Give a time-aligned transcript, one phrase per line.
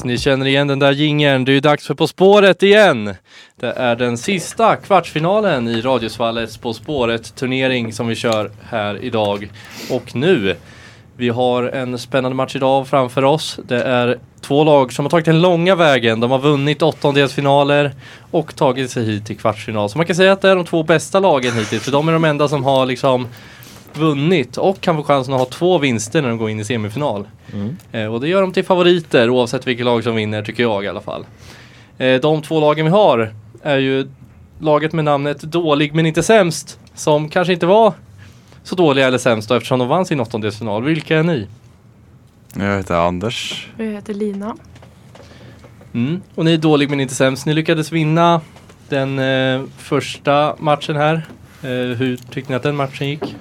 [0.00, 1.44] Yes, ni känner igen den där jingeln.
[1.44, 3.14] Det är ju dags för På spåret igen.
[3.56, 9.50] Det är den sista kvartsfinalen i Radiosvallets På spåret turnering som vi kör här idag.
[9.90, 10.56] Och nu,
[11.16, 13.58] vi har en spännande match idag framför oss.
[13.68, 16.20] Det är två lag som har tagit den långa vägen.
[16.20, 17.92] De har vunnit åttondelsfinaler
[18.30, 19.90] och tagit sig hit till kvartsfinal.
[19.90, 21.82] Så man kan säga att det är de två bästa lagen hittills.
[21.82, 23.28] För de är de enda som har liksom
[23.96, 27.28] vunnit och kan få chansen att ha två vinster när de går in i semifinal.
[27.92, 30.88] Eh, och det gör dem till favoriter oavsett vilket lag som vinner tycker jag i
[30.88, 31.26] alla fall.
[31.98, 34.10] Eh, de två lagen vi har är ju
[34.58, 36.78] laget med namnet Dålig men inte sämst.
[36.94, 37.92] Som kanske inte var
[38.62, 40.82] så dåliga eller sämsta eftersom de vann sin åttondelsfinal.
[40.82, 41.46] Vilka är ni?
[42.54, 43.68] Jag heter Anders.
[43.76, 44.56] Jag heter Lina.
[45.94, 46.20] Mm.
[46.34, 47.46] Och ni är Dålig men inte sämst.
[47.46, 48.40] Ni lyckades vinna
[48.88, 51.14] den eh, första matchen här.
[51.62, 53.36] Eh, hur tyckte ni att den matchen gick?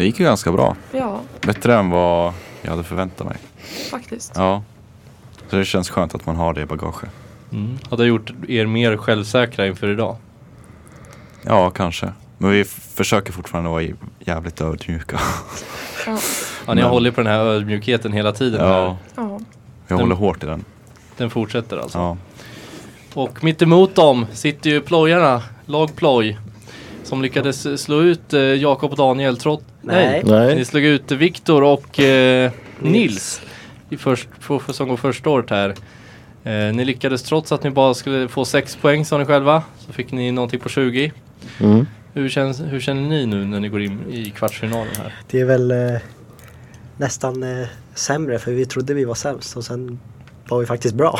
[0.00, 0.76] Det gick ju ganska bra.
[0.92, 3.36] Ja, Bättre än vad jag hade förväntat mig.
[3.90, 4.32] faktiskt.
[4.34, 4.62] Ja.
[5.50, 7.10] Så det känns skönt att man har det i bagaget.
[7.52, 7.78] Mm.
[7.90, 10.16] Har det gjort er mer självsäkra inför idag?
[11.42, 12.12] Ja, kanske.
[12.38, 13.82] Men vi f- försöker fortfarande vara
[14.20, 15.20] jävligt ödmjuka.
[16.06, 16.18] Ja.
[16.66, 18.60] Ja, ni har Men- hållit på den här ödmjukheten hela tiden.
[18.60, 18.68] här.
[18.68, 19.40] Ja, ja.
[19.88, 20.64] jag håller hårt i den.
[21.16, 21.98] Den fortsätter alltså.
[21.98, 22.16] Ja.
[23.14, 26.38] Och mitt emot dem sitter ju plojarna, lag ploj.
[27.04, 29.64] Som lyckades slå ut eh, Jakob och Daniel trots...
[29.80, 30.22] Nej.
[30.24, 30.64] Ni Nej.
[30.64, 33.42] slog ut Viktor och eh, Nils.
[33.90, 35.74] I först, för, för, som går första året här.
[36.44, 39.62] Eh, ni lyckades trots att ni bara skulle få 6 poäng sa ni själva.
[39.78, 41.12] Så fick ni någonting på 20.
[41.60, 41.86] Mm.
[42.12, 45.14] Hur, känns, hur känner ni nu när ni går in i kvartsfinalen här?
[45.30, 46.00] Det är väl eh,
[46.96, 49.98] nästan eh, sämre för vi trodde vi var sämst och sen
[50.48, 51.18] var vi faktiskt bra.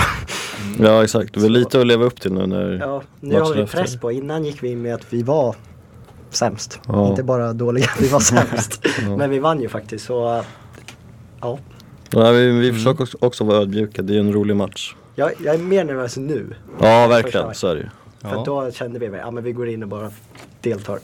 [0.81, 2.79] Ja exakt, det är lite att leva upp till nu när...
[2.81, 4.13] Ja, nu har vi press på.
[4.13, 5.57] Innan gick vi in med att vi var
[6.31, 6.81] sämst.
[6.89, 7.09] Ja.
[7.09, 8.87] Inte bara dåliga, vi var sämst.
[9.03, 9.17] Ja.
[9.17, 10.43] Men vi vann ju faktiskt så eh,
[11.41, 11.59] ja.
[12.15, 12.61] Nej, vi, Mm.
[12.61, 14.95] vi försöker också, också vara ödmjuka, det är en rolig match.
[15.15, 16.55] Jag, jag är mer nervös nu.
[16.81, 17.89] Ja verkligen, så är det ju.
[18.31, 20.11] För då kände vi att ja, men vi går in och bara
[20.61, 20.99] deltar.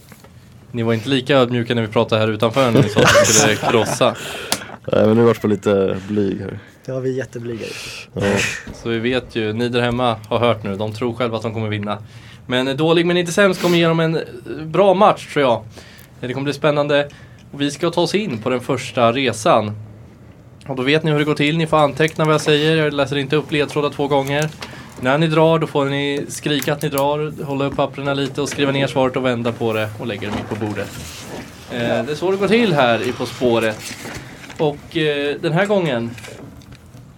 [0.73, 3.33] Ni var inte lika ödmjuka när vi pratade här utanför när ni sa att ni
[3.33, 4.15] skulle krossa.
[4.93, 6.59] Nej men nu vart vi lite blyg här.
[6.87, 7.73] Ja, vi är jätteblyga ju.
[8.13, 8.37] Ja.
[8.83, 11.55] Så vi vet ju, ni där hemma har hört nu, de tror själva att de
[11.55, 11.99] kommer vinna.
[12.47, 14.23] Men dålig men inte sämst kommer ge dem en eh,
[14.65, 15.65] bra match tror jag.
[16.21, 17.09] Det kommer bli spännande.
[17.53, 19.73] Och vi ska ta oss in på den första resan.
[20.67, 22.93] Och då vet ni hur det går till, ni får anteckna vad jag säger, jag
[22.93, 24.49] läser inte upp ledtrådar två gånger.
[25.01, 28.49] När ni drar då får ni skrika att ni drar, hålla upp papperna lite och
[28.49, 30.89] skriva ner svaret och vända på det och lägga det mitt på bordet.
[31.71, 33.79] Eh, det är så det går till här i På spåret.
[34.59, 36.11] Och eh, den här gången,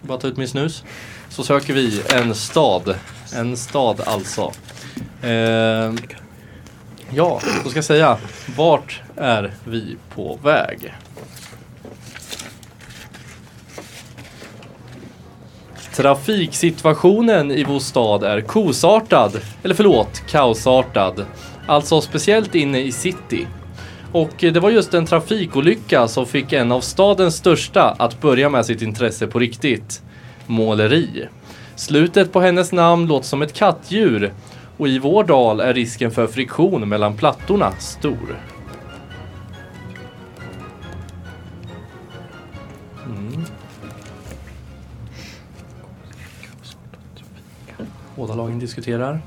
[0.02, 0.84] bara ta ut min snus,
[1.28, 2.94] så söker vi en stad.
[3.34, 4.52] En stad alltså.
[5.22, 5.92] Eh,
[7.10, 8.16] ja, då ska jag säga,
[8.56, 10.94] vart är vi på väg?
[15.96, 21.26] Trafiksituationen i vår stad är kosartad, eller förlåt, kaosartad.
[21.66, 23.46] Alltså speciellt inne i city.
[24.12, 28.66] Och det var just en trafikolycka som fick en av stadens största att börja med
[28.66, 30.02] sitt intresse på riktigt.
[30.46, 31.28] Måleri.
[31.76, 34.32] Slutet på hennes namn låter som ett kattdjur
[34.78, 38.40] och i vår dal är risken för friktion mellan plattorna stor.
[43.06, 43.44] Mm.
[48.16, 49.20] Båda lagen diskuterar.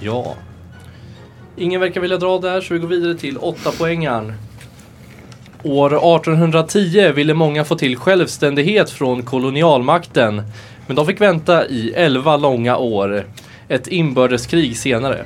[0.00, 0.34] Ja.
[1.56, 4.47] Ingen verkar vilja dra där så vi går vidare till 8 poängen.
[5.62, 10.42] År 1810 ville många få till självständighet från kolonialmakten.
[10.86, 13.24] Men de fick vänta i 11 långa år.
[13.68, 15.24] Ett inbördeskrig senare.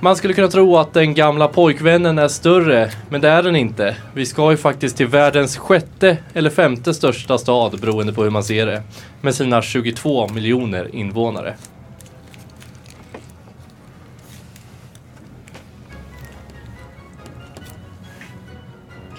[0.00, 3.96] Man skulle kunna tro att den gamla pojkvännen är större, men det är den inte.
[4.14, 8.44] Vi ska ju faktiskt till världens sjätte eller femte största stad beroende på hur man
[8.44, 8.82] ser det.
[9.20, 11.54] Med sina 22 miljoner invånare.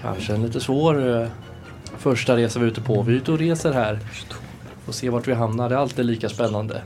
[0.08, 1.28] Kanske en lite svår eh,
[1.98, 3.02] första resa vi är ute på.
[3.02, 4.00] Vi är ute och reser här.
[4.86, 5.70] och ser vart vi hamnar.
[5.70, 6.82] Det är alltid lika spännande.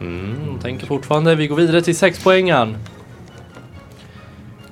[0.00, 1.34] Mm, tänker fortfarande.
[1.34, 2.76] Vi går vidare till sexpoängaren.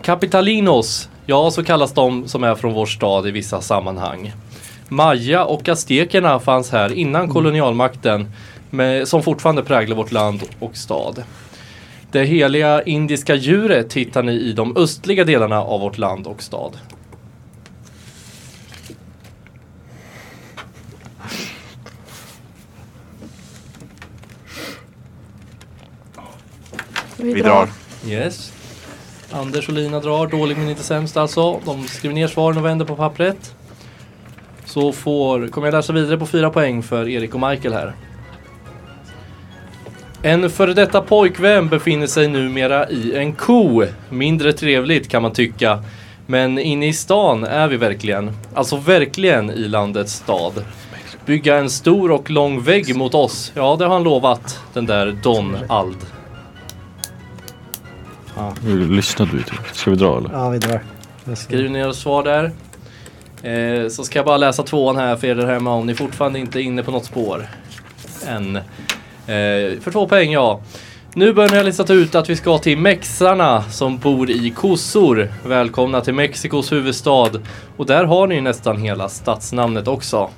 [0.02, 1.08] Capitalinos.
[1.26, 4.32] Ja, så kallas de som är från vår stad i vissa sammanhang.
[4.88, 8.32] Maya och aztekerna fanns här innan kolonialmakten
[8.71, 11.25] med, som fortfarande präglar vårt land och stad.
[12.13, 16.79] Det heliga indiska djuret hittar ni i de östliga delarna av vårt land och stad.
[27.17, 27.69] Vi drar.
[28.07, 28.53] Yes.
[29.33, 30.27] Anders och Lina drar.
[30.27, 31.61] Dålig men inte sämst alltså.
[31.65, 33.55] De skriver ner svaren och vänder på pappret.
[34.65, 37.95] Så får, kommer jag läsa vidare på fyra poäng för Erik och Michael här.
[40.26, 43.84] En före detta pojkvän befinner sig numera i en ko.
[44.11, 45.82] Mindre trevligt kan man tycka.
[46.26, 48.32] Men inne i stan är vi verkligen.
[48.55, 50.64] Alltså verkligen i landets stad.
[51.26, 53.52] Bygga en stor och lång vägg mot oss.
[53.55, 54.61] Ja, det har han lovat.
[54.73, 56.06] Den där Don Ald.
[58.62, 59.58] Hur lyssnar du till?
[59.73, 60.31] Ska vi dra eller?
[60.32, 60.81] Ja, vi drar.
[61.34, 62.52] Skriv ner svar där.
[63.43, 66.38] Eh, så ska jag bara läsa tvåan här för er där hemma om ni fortfarande
[66.38, 67.46] inte är inne på något spår.
[68.26, 68.58] Än.
[69.26, 70.61] Eh, för två poäng ja.
[71.14, 75.32] Nu börjar ni ha listat ut att vi ska till mexarna som bor i kossor.
[75.44, 77.31] Välkomna till Mexikos huvudstad.
[77.76, 80.31] Och där har ni nästan hela stadsnamnet också.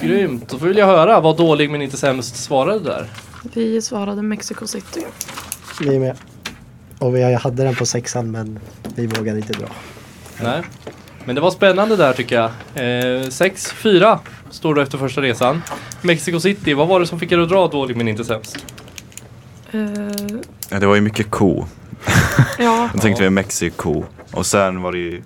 [0.00, 3.06] Grymt, då vill jag höra vad dålig men inte sämst svarade där.
[3.54, 5.04] Vi svarade Mexico City.
[5.80, 6.16] Vi är med.
[6.98, 8.58] Och vi hade den på sexan men
[8.94, 9.66] vi vågade inte dra.
[10.42, 10.62] Nej.
[11.24, 12.50] Men det var spännande där tycker jag.
[12.74, 14.18] Eh, 6-4
[14.50, 15.62] står det efter första resan.
[16.02, 18.64] Mexico City, vad var det som fick er att dra dålig men inte sämst?
[19.70, 19.80] Eh,
[20.70, 21.64] Ja, det var ju mycket ko.
[22.58, 24.04] ja, Då tänkte vi Mexiko.
[24.32, 25.22] Och sen var det ju...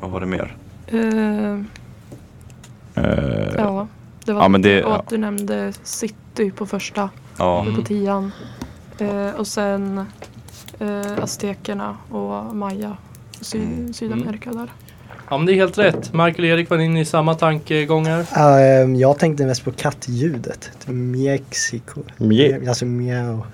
[0.00, 0.56] Vad var det mer?
[0.86, 1.60] eh,
[2.96, 3.86] Eh, ja.
[4.24, 7.60] Det var Ja, men det- och att du nämnde City på första, ja.
[7.62, 7.74] Mm.
[7.76, 8.32] på tian.
[8.98, 10.06] Eh, och sen
[10.78, 12.96] eh, aztekerna och Maya.
[13.40, 13.92] Sy- Mm.
[13.94, 14.72] Sydamerika där.
[15.34, 16.12] Ja men det är helt rätt.
[16.12, 18.26] Michael och Erik var inne i samma tankegångar.
[18.36, 20.70] Ehm, jag tänkte mest på kattljudet.
[20.86, 22.00] Mexiko.
[22.16, 22.68] Mje.
[22.68, 23.46] Alltså mjau.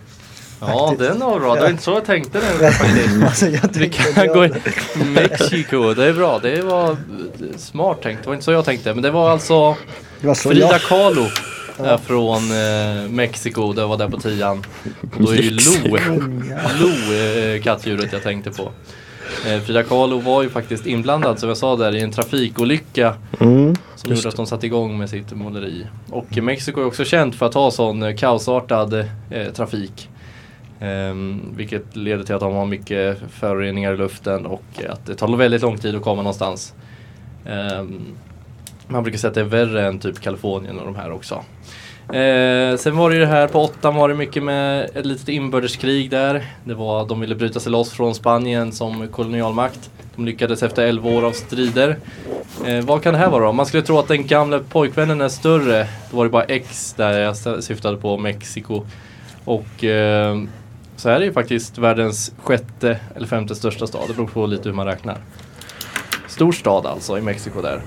[0.61, 1.11] Ja Faktiskt.
[1.11, 1.55] den var bra.
[1.55, 3.23] Det var inte så jag tänkte nu faktiskt.
[3.25, 4.61] alltså jag Vi kan gå det.
[5.05, 6.39] Mexiko, det är bra.
[6.39, 6.97] Det var
[7.57, 8.23] smart tänkt.
[8.23, 8.95] Det var inte så jag tänkte.
[8.95, 9.77] Men det var alltså
[10.21, 10.81] Det var så Frida jag...
[10.81, 11.27] Kahlo
[11.79, 13.73] är från eh, Mexiko.
[13.73, 14.65] Det var där på tian.
[15.17, 15.97] Och då är ju Lo,
[16.81, 18.73] Lo eh, kattdjuret jag tänkte på.
[19.47, 23.75] Eh, Frida Kahlo var ju faktiskt inblandad som jag sa där i en trafikolycka Mm.
[23.97, 25.87] som gjorde att de satte igång med sitt måleri.
[26.11, 28.95] Och Mexiko är också känt för att ha sån eh, kaosartad
[29.31, 30.09] eh, trafik.
[30.81, 35.37] Ehm, vilket leder till att de har mycket föroreningar i luften och att det tar
[35.37, 36.75] väldigt lång tid att komma någonstans.
[37.47, 38.01] Ehm,
[38.89, 41.43] man brukar säga att det är värre än typ Kalifornien och de här också.
[42.13, 45.29] Eh, sen var det ju det här på åttan var det mycket med ett litet
[45.29, 46.45] inbördeskrig där.
[46.65, 49.91] Det var, de ville bryta sig loss från Spanien som kolonialmakt.
[50.17, 51.97] De lyckades efter 11 år av strider.
[52.67, 53.53] Eh, vad kan det här vara då?
[53.53, 55.87] Man skulle tro att den gamla pojkvännen är större.
[56.11, 58.83] Då var det bara X där jag syftade på Mexiko.
[59.45, 60.43] Och eh,
[60.97, 64.03] så är det ju faktiskt världens sjätte eller femte största stad.
[64.09, 65.19] Det beror på lite hur man räknar.
[66.29, 67.83] Stor stad alltså i Mexiko där.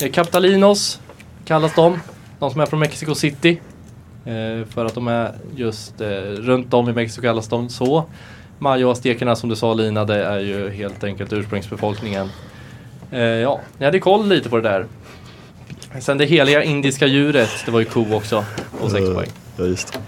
[0.00, 1.00] Eh, Capitalinos
[1.44, 1.98] kallas de.
[2.40, 3.60] De som är från Mexico City.
[4.24, 8.04] Eh, för att de är just eh, runt om i Mexiko kallas de så.
[8.58, 12.28] Maya och aztekerna som du sa Lina, det är ju helt enkelt ursprungsbefolkningen.
[13.10, 14.86] Eh, ja, ni hade koll lite på det där.
[16.00, 18.44] Sen det heliga indiska djuret, det var ju ko också.
[18.80, 19.28] Och sex Eh, poäng.
[19.56, 19.98] Ja, just.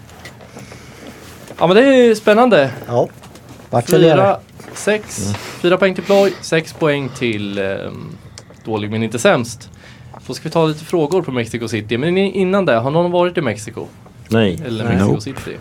[1.58, 2.70] Ja men det är spännande.
[2.86, 3.08] Ja.
[3.70, 3.90] Vart?
[3.90, 4.40] Fyra,
[4.72, 8.16] sex, fyra poäng till ploj, sex poäng till ehm,
[8.64, 9.70] dålig men inte sämst.
[10.26, 11.98] Då ska vi ta lite frågor på Mexico City.
[11.98, 13.86] Men innan det, har någon varit i Mexiko?
[14.28, 14.60] Nej.
[14.66, 14.92] Eller Nej.
[14.92, 15.22] Mexico Nope.
[15.22, 15.56] City?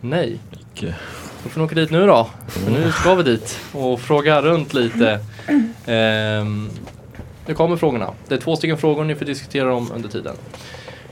[0.00, 0.38] Nej.
[0.74, 0.94] Icke.
[1.42, 2.30] Då får ni åka dit nu då.
[2.48, 5.20] För nu ska vi dit och fråga runt lite.
[5.86, 6.70] Ehm,
[7.46, 8.10] nu kommer frågorna.
[8.28, 10.36] Det är två stycken frågor ni får diskutera om under tiden.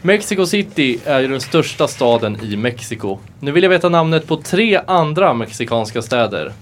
[0.02, 3.18] Mexico City är ju den största staden i Mexiko.
[3.40, 6.52] Nu vill jag veta namnet på tre andra mexikanska städer.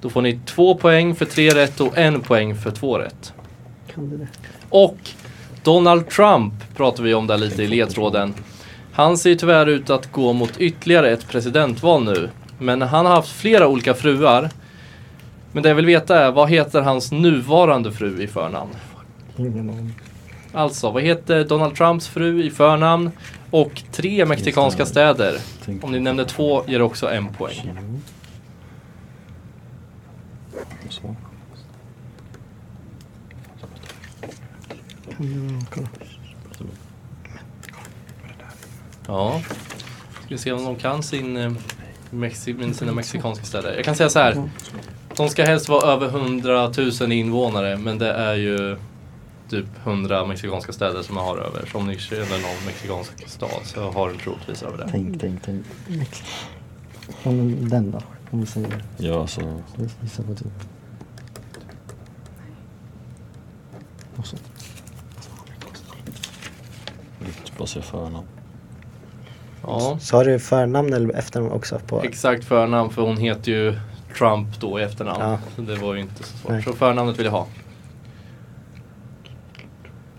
[0.00, 3.32] Då får ni två poäng för tre rätt och en poäng för två rätt.
[3.94, 4.28] Kan du det?
[4.68, 4.98] Och
[5.62, 8.34] Donald Trump pratar vi om där lite i ledtråden.
[8.92, 12.30] Han ser tyvärr ut att gå mot ytterligare ett presidentval nu.
[12.58, 14.50] Men han har haft flera olika fruar.
[15.52, 18.70] Men det jag vill veta är, vad heter hans nuvarande fru i förnamn?
[19.36, 19.94] Ingen aning.
[20.52, 23.10] Alltså, vad heter Donald Trumps fru i förnamn?
[23.50, 25.38] Och tre mexikanska städer.
[25.82, 27.72] Om ni nämnde två ger det också en poäng.
[30.88, 31.16] Så.
[35.18, 35.88] Du kolla?
[39.06, 39.40] Ja.
[40.24, 41.52] Ska vi se om de kan sin, eh,
[42.10, 43.74] Mexi- sina mexikanska städer.
[43.76, 44.50] Jag kan säga så här.
[45.16, 48.76] De ska helst vara över 100 000 invånare men det är ju
[49.48, 51.66] typ 100 mexikanska städer som jag har över.
[51.72, 54.88] Så om ni känner någon mexikansk stad så har den troligtvis över det.
[54.90, 55.66] Tänk, tänk, tänk.
[57.70, 58.02] Den då?
[58.30, 58.84] Om vi säger...
[58.96, 59.40] Ja, alltså.
[60.26, 60.52] på typ...
[64.16, 64.36] Och så.
[67.58, 68.26] Bara säga förnamn.
[69.62, 71.78] Ja, Så har du förnamn eller efternamn också?
[71.86, 72.02] På?
[72.02, 73.78] exakt förnamn för hon heter ju
[74.18, 75.20] Trump då i efternamn.
[75.20, 75.38] Ja.
[75.56, 76.52] Så det var ju inte så svårt.
[76.52, 76.62] Nej.
[76.62, 77.46] Så förnamnet vill jag ha.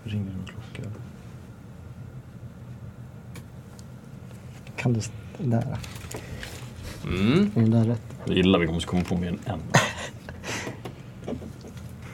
[0.04, 0.90] Ringer någon klocka?
[4.76, 5.00] Kan du...
[5.38, 5.78] Där.
[7.04, 7.50] Mm.
[7.56, 8.02] Är den där rätt?
[8.24, 9.60] Det är illa, vi måste komma på mer än en.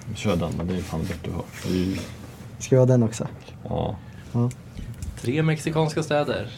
[0.14, 1.44] Kör den, men det är fan det du har.
[1.66, 1.96] Det är ju,
[2.58, 3.28] Ska vi ha den också?
[3.64, 3.96] ja.
[4.32, 4.50] Ja.
[5.20, 6.48] Tre mexikanska städer.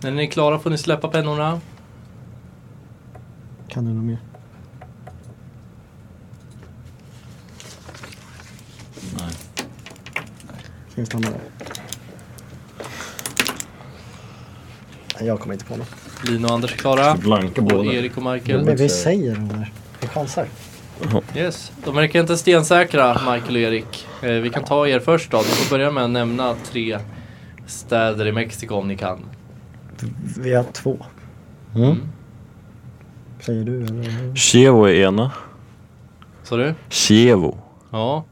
[0.00, 1.60] När ni är klara får ni släppa pennorna.
[3.68, 4.18] Kan du något mer?
[9.18, 9.30] Nej.
[10.88, 11.40] Ska vi stanna där?
[15.18, 15.88] Nej, Jag kommer inte på något.
[16.24, 17.14] Lina och Anders är klara.
[17.14, 17.92] Blanka Och båda.
[17.92, 18.76] Erik och Men Michael.
[18.76, 19.72] vi säger den där.
[20.00, 20.46] Vi chansar.
[21.36, 21.72] Yes.
[21.84, 24.06] De verkar inte stensäkra, Michael och Erik.
[24.22, 25.38] Eh, vi kan ta er först då.
[25.38, 26.98] Ni får börja med att nämna tre
[27.70, 29.18] städer i Mexiko om ni kan.
[30.38, 30.96] Vi har två.
[31.74, 31.96] Mm.
[33.40, 34.34] Säger du eller?
[34.36, 35.32] Chievo är ena.
[36.42, 36.74] Så du?
[36.88, 37.58] Chievo.
[37.90, 38.24] Ja.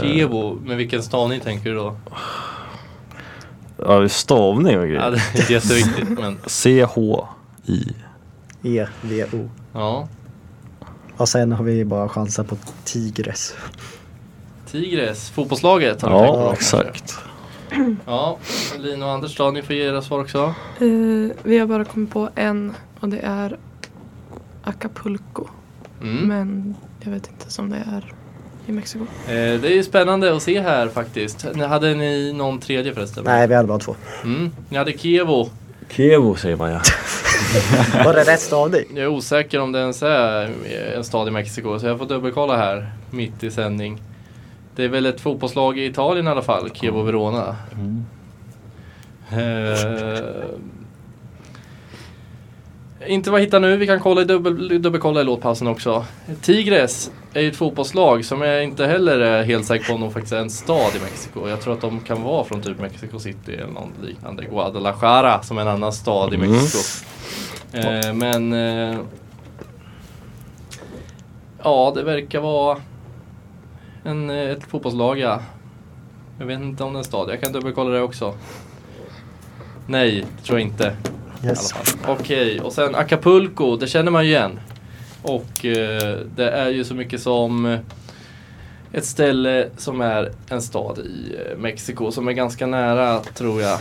[0.00, 1.96] Chievo, med vilken stavning tänker du då?
[3.78, 5.10] Ja, stavning och Ja, grejer.
[5.10, 7.94] det är inte jätteviktigt men C-H-I.
[8.62, 9.48] E-V-O.
[9.72, 10.08] ja.
[11.16, 13.54] Och sen har vi bara chanser på Tigres.
[14.66, 17.14] Tigres, fotbollslaget har du tänkt på Ja, kanske?
[18.06, 18.38] Ja,
[18.78, 20.54] Lina och Anders då, ni får ge era svar också.
[20.80, 23.56] Eh, vi har bara kommit på en och det är
[24.64, 25.46] Acapulco.
[26.02, 26.28] Mm.
[26.28, 28.12] Men jag vet inte som det är
[28.66, 29.04] i Mexiko.
[29.04, 31.46] Eh, det är ju spännande att se här faktiskt.
[31.68, 33.24] Hade ni någon tredje förresten?
[33.24, 33.94] Nej, vi hade bara två.
[34.24, 34.50] Mm.
[34.68, 35.50] Ni hade Kievo.
[35.90, 36.80] Kievo säger man ja.
[38.04, 38.84] Var det rätt stavning?
[38.88, 40.50] Jag är osäker om det ens är
[40.96, 44.00] en stad i Mexiko så jag får dubbelkolla här mitt i sändning.
[44.76, 47.56] Det är väl ett fotbollslag i Italien i alla fall, Chievo Verona.
[47.72, 48.04] Mm.
[49.32, 50.44] Eh,
[53.06, 56.04] inte vad jag hittar nu, vi kan kolla i dubbel, dubbelkolla i låtpausen också.
[56.42, 60.10] Tigres är ju ett fotbollslag som jag inte heller är helt säker på om de
[60.12, 61.48] faktiskt är en stad i Mexiko.
[61.48, 64.44] Jag tror att de kan vara från typ Mexico City eller något liknande.
[64.44, 66.50] Guadalajara som är en annan stad i Mm.
[66.50, 67.04] Mexiko.
[67.72, 68.98] Eh, men eh,
[71.62, 72.78] Ja, det verkar vara
[74.04, 75.40] en, eh, ett fotbollslag ja.
[76.38, 78.34] Jag vet inte om det är en stad, jag kan dubbelkolla det också.
[79.86, 80.96] Nej, det tror jag inte.
[81.44, 81.74] Yes.
[82.06, 84.60] Okej, och sen Acapulco, det känner man ju igen.
[85.22, 87.80] Och eh, det är ju så mycket som eh,
[88.92, 93.78] ett ställe som är en stad i eh, Mexiko som är ganska nära, tror jag,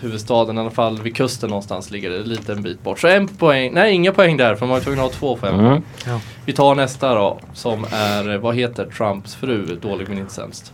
[0.00, 0.56] huvudstaden.
[0.56, 3.00] I alla fall vid kusten någonstans ligger det en liten bit bort.
[3.00, 5.60] Så en poäng, nej inga poäng där för man var tvungen att ha två en
[5.60, 5.82] Mm.
[6.06, 6.20] Ja.
[6.44, 10.72] Vi tar nästa då, som är, eh, vad heter Trumps fru, dålig men inte sämst?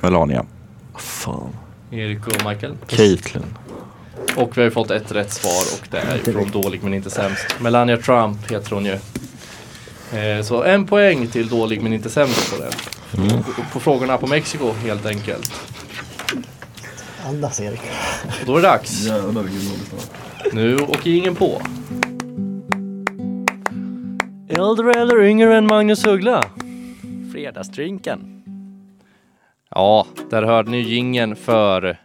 [0.00, 0.44] Melania.
[0.96, 1.56] Fan.
[1.90, 2.74] Erik och Michael.
[2.86, 3.44] Caitlyn.
[4.36, 6.94] Och vi har ju fått ett rätt svar och det är ju från dålig men
[6.94, 7.46] inte sämst.
[7.60, 8.98] Melania Trump heter hon ju.
[10.18, 12.70] Eh, så en poäng till dålig men inte sämst på det.
[13.22, 13.42] Mm.
[13.72, 15.52] På frågorna på Mexiko helt enkelt.
[17.26, 17.80] Andas Erik.
[18.40, 19.06] Och då är det dags.
[19.06, 20.52] Jävlar vilken dålig start.
[20.52, 21.62] Nu åker ingen på.
[24.48, 26.44] Äldre eller yngre än Magnus Uggla?
[27.32, 28.42] Fredagsdrinken.
[29.70, 31.98] Ja, där hörde ni gingen för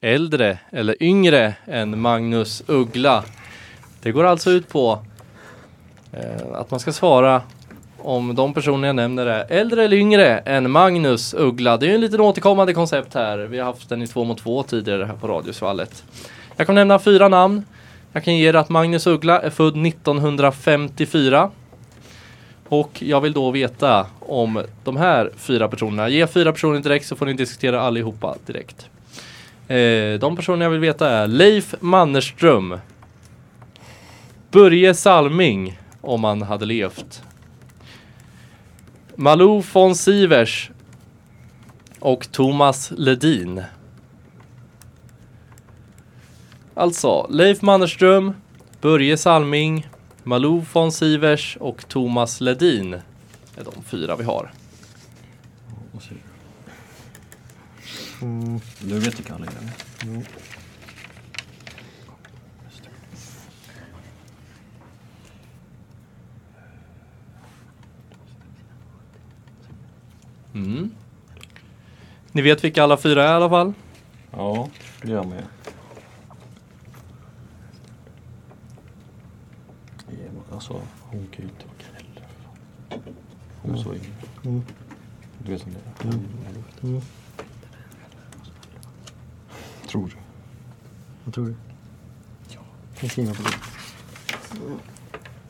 [0.00, 3.24] äldre eller yngre än Magnus Uggla.
[4.02, 5.04] Det går alltså ut på
[6.12, 7.42] eh, att man ska svara
[8.06, 11.76] om de personer jag nämner är äldre eller yngre än Magnus Uggla.
[11.76, 13.38] Det är ju en liten återkommande koncept här.
[13.38, 16.04] Vi har haft den i två mot två tidigare här på Radiosvallet.
[16.56, 17.64] Jag kommer nämna fyra namn.
[18.12, 21.50] Jag kan ge er att Magnus Uggla är född 1954.
[22.68, 26.08] Och jag vill då veta om de här fyra personerna.
[26.08, 28.88] Ge fyra personer direkt så får ni diskutera allihopa direkt.
[29.68, 32.78] Eh, de personer jag vill veta är Leif Mannerström.
[34.50, 37.22] Börje Salming, om han hade levt.
[39.16, 40.70] Malou von Sivers.
[42.00, 43.62] Och Thomas Ledin.
[46.74, 48.32] Alltså, Leif Mannerström,
[48.80, 49.88] Börje Salming,
[50.22, 52.94] Malou von Sivers och Thomas Ledin
[53.56, 54.50] är de fyra vi har.
[58.22, 60.22] Mm, Du vet vilka alla är?
[70.56, 70.90] Mm.
[72.32, 73.72] Ni vet vilka alla fyra är i alla fall?
[74.30, 74.68] Ja,
[75.02, 75.44] det gör man ju.
[80.52, 81.76] Alltså, hon kan ju inte vara
[82.90, 83.14] fan.
[83.62, 84.12] Hon är så yngre.
[84.44, 84.62] Mm.
[85.38, 86.12] Du vet om det är?
[86.82, 87.00] Mm.
[89.88, 90.16] Tror du?
[91.24, 91.54] Vad tror du?
[92.54, 92.60] Ja.
[92.98, 93.48] Kan skriva på det.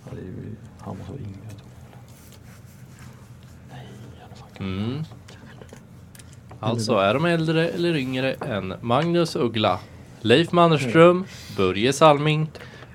[0.05, 1.39] Ja, det är ju, han var så yngre.
[1.49, 1.99] jag tror jag.
[3.71, 3.87] Nej,
[4.23, 5.05] han är fan Mm.
[6.61, 9.79] Alltså är de äldre eller yngre än Magnus Uggla,
[10.21, 11.25] Leif Mannerström,
[11.57, 12.51] Börje Salming,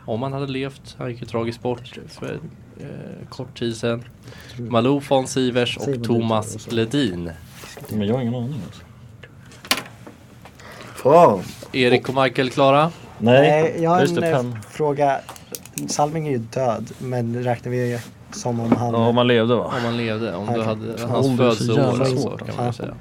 [0.06, 2.40] om han hade levt, han gick ju tragiskt bort för
[2.80, 4.04] eh, kort tid sedan.
[4.58, 6.72] Malou von Sivers och Thomas.
[6.72, 7.32] Ledin.
[7.90, 8.82] Men jag har ingen aning alltså.
[10.96, 11.44] Fan.
[11.72, 12.92] Erik och Michael klara?
[13.18, 15.20] Nej, jag har just en eh, fråga.
[15.88, 18.00] Salming är ju död, men räknar vi
[18.32, 18.94] som om han...
[18.94, 19.64] Ja, om man levde va?
[19.66, 20.64] Om han levde, om du Okej.
[20.66, 22.94] hade hans så födelseår så svårt, kan man säga.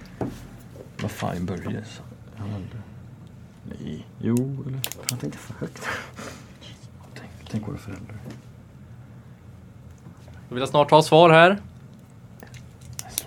[1.02, 1.84] Vad fan, Börje?
[1.84, 2.02] så-
[2.37, 2.78] Han äldre?
[3.80, 4.06] Nej.
[4.18, 4.80] Jo, eller?
[5.08, 5.88] Prata inte för högt.
[7.14, 8.16] Tänk, tänk våra föräldrar.
[10.49, 11.58] Jag vill snart ha svar här.
[13.10, 13.25] Så.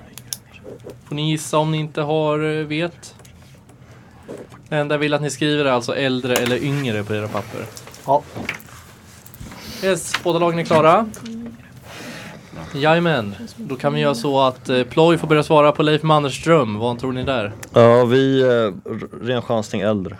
[1.05, 3.15] Får ni gissa om ni inte har eh, vet?
[4.69, 7.65] Det enda jag vill att ni skriver är alltså äldre eller yngre på era papper.
[8.05, 8.21] Ja.
[9.83, 11.05] Yes, båda lagen är klara.
[12.75, 16.79] Jajamän, då kan vi göra så att eh, Ploy får börja svara på Leif Mannerström.
[16.79, 17.51] Vad tror ni där?
[17.73, 18.91] Ja, vi, eh,
[19.25, 20.17] ren chansning äldre.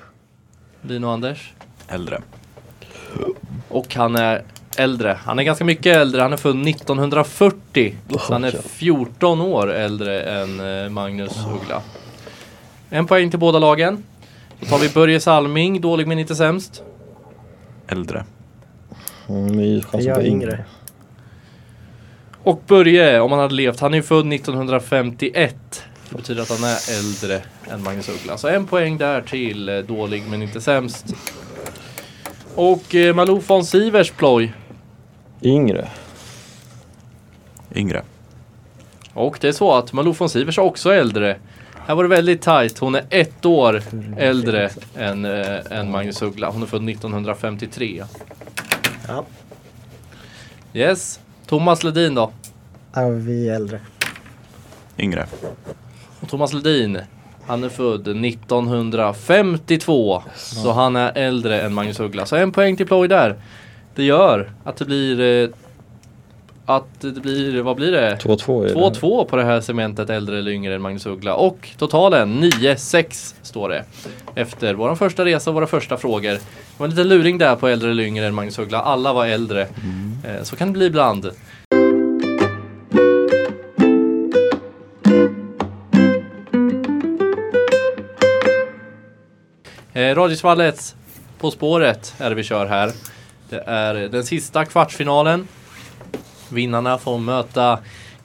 [0.82, 1.54] Dino och Anders?
[1.88, 2.22] Äldre.
[3.70, 4.44] Och han är
[4.78, 5.18] äldre.
[5.24, 6.22] Han är ganska mycket äldre.
[6.22, 7.96] Han är född 1940.
[8.10, 11.82] Så han är 14 år äldre än eh, Magnus Uggla.
[12.90, 14.04] En poäng till båda lagen.
[14.60, 16.84] Då tar vi Börje Salming, dålig men inte sämst.
[17.88, 18.26] Äldre.
[19.30, 20.66] Mm, vi chansar på yngre.
[22.44, 25.84] Och Börje, om han hade levt, han är född 1951.
[26.10, 28.38] Det betyder att han är äldre än Magnus Uggla.
[28.38, 31.06] Så en poäng där till eh, dålig men inte sämst.
[32.56, 34.54] Och eh, Malou von Sivers ploj.
[35.42, 35.90] Yngre.
[37.76, 38.04] Yngre.
[39.14, 41.38] Och det är så att Malou von Sivers är också äldre.
[41.86, 42.80] Här var det väldigt tajt.
[42.80, 43.82] Hon är ett år
[44.18, 46.50] äldre än, eh, än Magnus Uggla.
[46.50, 48.04] Hon är född 1953.
[49.08, 49.26] Ja.
[50.74, 51.20] Yes.
[51.48, 52.32] Thomas Ledin då?
[52.94, 53.80] Ja, vi är äldre.
[54.98, 55.26] Yngre.
[56.20, 57.00] Och Thomas Ledin,
[57.48, 60.24] han är född 1952.
[60.36, 62.26] Så han är äldre än Magnus Uggla.
[62.26, 63.36] Så en poäng till ploj där.
[63.96, 65.52] Det gör att det blir...
[66.66, 68.18] Att det blir, vad blir det?
[68.22, 68.74] 2-2 är det.
[68.74, 71.36] 2-2 på det här cementet äldre eller yngre än Magnus Uggla.
[71.36, 73.86] Och totalen 9-6 står det.
[74.36, 76.32] Efter vår första resa och våra första frågor.
[76.32, 76.40] Det
[76.78, 78.82] var en liten luring där på äldre eller yngre än Magnus Uggla.
[78.82, 79.62] Alla var äldre.
[80.26, 81.26] Eh, så kan det bli ibland.
[89.94, 90.96] Eh, Radiosvallets
[91.40, 92.92] På spåret är det vi kör här.
[93.50, 95.48] Det är den sista kvartsfinalen.
[96.54, 97.80] Vinnarna får möta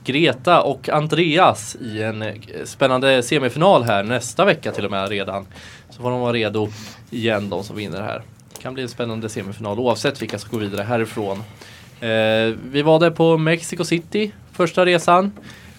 [0.04, 5.46] Greta och Andreas i en eh, spännande semifinal här nästa vecka till och med redan.
[5.90, 6.68] Så får de vara redo
[7.10, 8.22] igen de som vinner här.
[8.54, 11.38] Det kan bli en spännande semifinal oavsett vilka som går vidare härifrån.
[12.00, 15.32] Eh, vi var där på Mexico City första resan.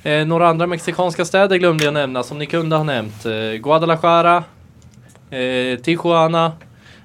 [0.03, 3.25] Eh, några andra mexikanska städer glömde jag nämna som ni kunde ha nämnt.
[3.25, 4.43] Eh, Guadalajara,
[5.29, 6.51] eh, Tijuana,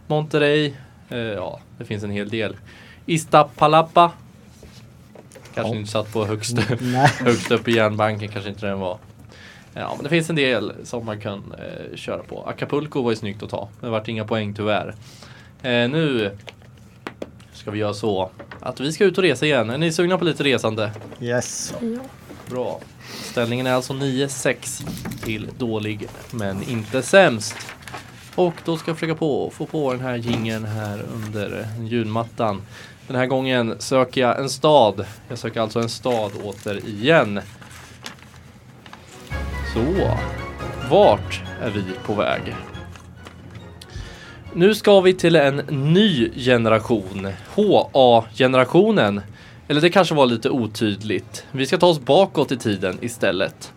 [0.06, 0.72] Monterrey.
[1.08, 2.56] Eh, ja, det finns en hel del.
[3.06, 4.10] Iztapalapa.
[5.54, 6.58] Kanske inte satt på högst,
[7.18, 8.98] högst upp i järnbanken, kanske inte den var.
[9.74, 12.42] Ja, men det finns en del som man kan eh, köra på.
[12.42, 13.68] Acapulco var ju snyggt att ta.
[13.80, 14.94] Det vart inga poäng tyvärr.
[15.62, 16.30] Eh, nu
[17.52, 19.70] ska vi göra så att vi ska ut och resa igen.
[19.70, 20.90] Är ni sugna på lite resande?
[21.20, 21.74] Yes.
[21.80, 22.00] Ja.
[22.50, 22.80] Bra.
[23.22, 24.86] Ställningen är alltså 9-6
[25.24, 27.56] till dålig men inte sämst.
[28.34, 32.62] Och då ska jag försöka på, få på den här gingen här under ljudmattan.
[33.06, 35.06] Den här gången söker jag en stad.
[35.28, 37.40] Jag söker alltså en stad återigen.
[39.74, 40.16] Så,
[40.90, 42.54] vart är vi på väg?
[44.54, 49.20] Nu ska vi till en ny generation, HA-generationen.
[49.68, 51.46] Eller det kanske var lite otydligt.
[51.52, 53.72] Vi ska ta oss bakåt i tiden istället.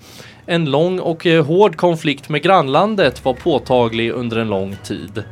[0.46, 5.24] En lång och eh, hård konflikt med grannlandet var påtaglig under en lång tid.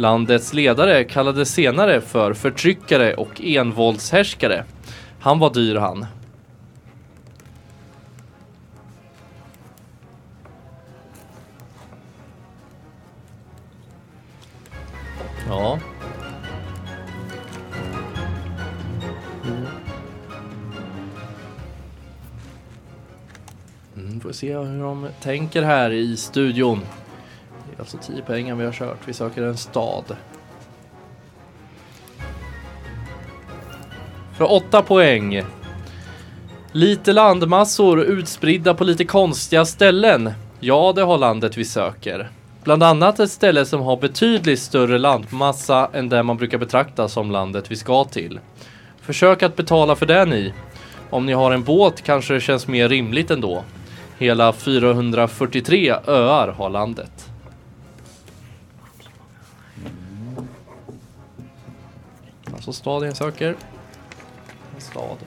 [0.00, 4.64] Landets ledare kallades senare för förtryckare och envåldshärskare.
[5.20, 6.06] Han var dyr han.
[15.48, 15.78] Ja.
[23.96, 26.80] Mm, får se hur de tänker här i studion.
[27.94, 28.98] Alltså 10 poängen vi har kört.
[29.04, 30.16] Vi söker en stad.
[34.36, 35.42] För 8 poäng.
[36.72, 40.32] Lite landmassor utspridda på lite konstiga ställen.
[40.60, 42.30] Ja, det har landet vi söker.
[42.64, 47.30] Bland annat ett ställe som har betydligt större landmassa än det man brukar betrakta som
[47.30, 48.40] landet vi ska till.
[49.00, 50.52] Försök att betala för det ni.
[51.10, 53.64] Om ni har en båt kanske det känns mer rimligt ändå.
[54.18, 57.29] Hela 443 öar har landet.
[62.60, 63.56] Alltså stad jag söker.
[64.74, 65.18] En stad.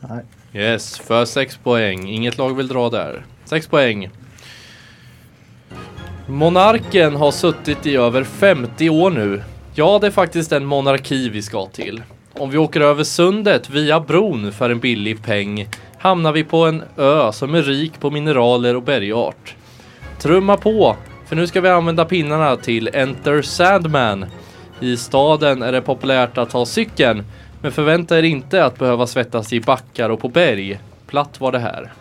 [0.00, 0.24] Nej.
[0.52, 2.08] Yes, för 6 poäng.
[2.08, 3.26] Inget lag vill dra där.
[3.44, 4.10] 6 poäng.
[6.26, 9.42] Monarken har suttit i över 50 år nu.
[9.74, 12.02] Ja, det är faktiskt en monarki vi ska till.
[12.38, 15.68] Om vi åker över sundet via bron för en billig peng
[15.98, 19.54] hamnar vi på en ö som är rik på mineraler och bergart.
[20.18, 20.96] Trumma på,
[21.26, 24.26] för nu ska vi använda pinnarna till Enter Sandman.
[24.80, 27.24] I staden är det populärt att ta cykeln,
[27.62, 30.78] men förvänta er inte att behöva svettas i backar och på berg.
[31.06, 31.92] Platt var det här.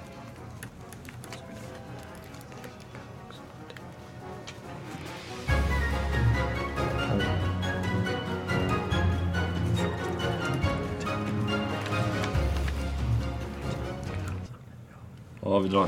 [15.65, 15.87] Vi drar.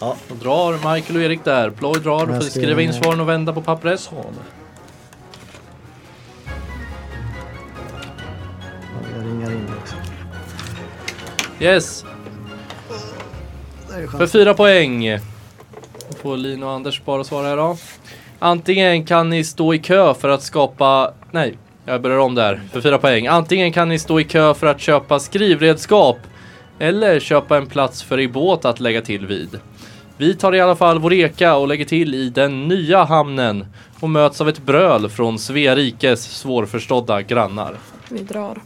[0.00, 1.70] Då drar Michael och Erik där.
[1.70, 2.26] Ploy drar.
[2.26, 4.10] Du får skriva in svaren och vända på pappret.
[4.12, 4.24] Ja,
[9.16, 9.96] Jag ringar in också.
[11.60, 12.04] Yes,
[14.18, 15.18] för fyra poäng.
[16.08, 17.76] Då får Lin och Anders bara svara här då.
[18.38, 21.12] Antingen kan ni stå i kö för att skapa...
[21.30, 22.60] Nej, jag börjar om där.
[22.72, 23.26] För fyra poäng.
[23.26, 26.18] Antingen kan ni stå i kö för att köpa skrivredskap.
[26.78, 29.60] Eller köpa en plats för er båt att lägga till vid.
[30.16, 33.66] Vi tar i alla fall vår eka och lägger till i den nya hamnen.
[34.00, 37.74] Och möts av ett bröl från Svea rikes svårförstådda grannar.
[38.08, 38.58] Vi drar.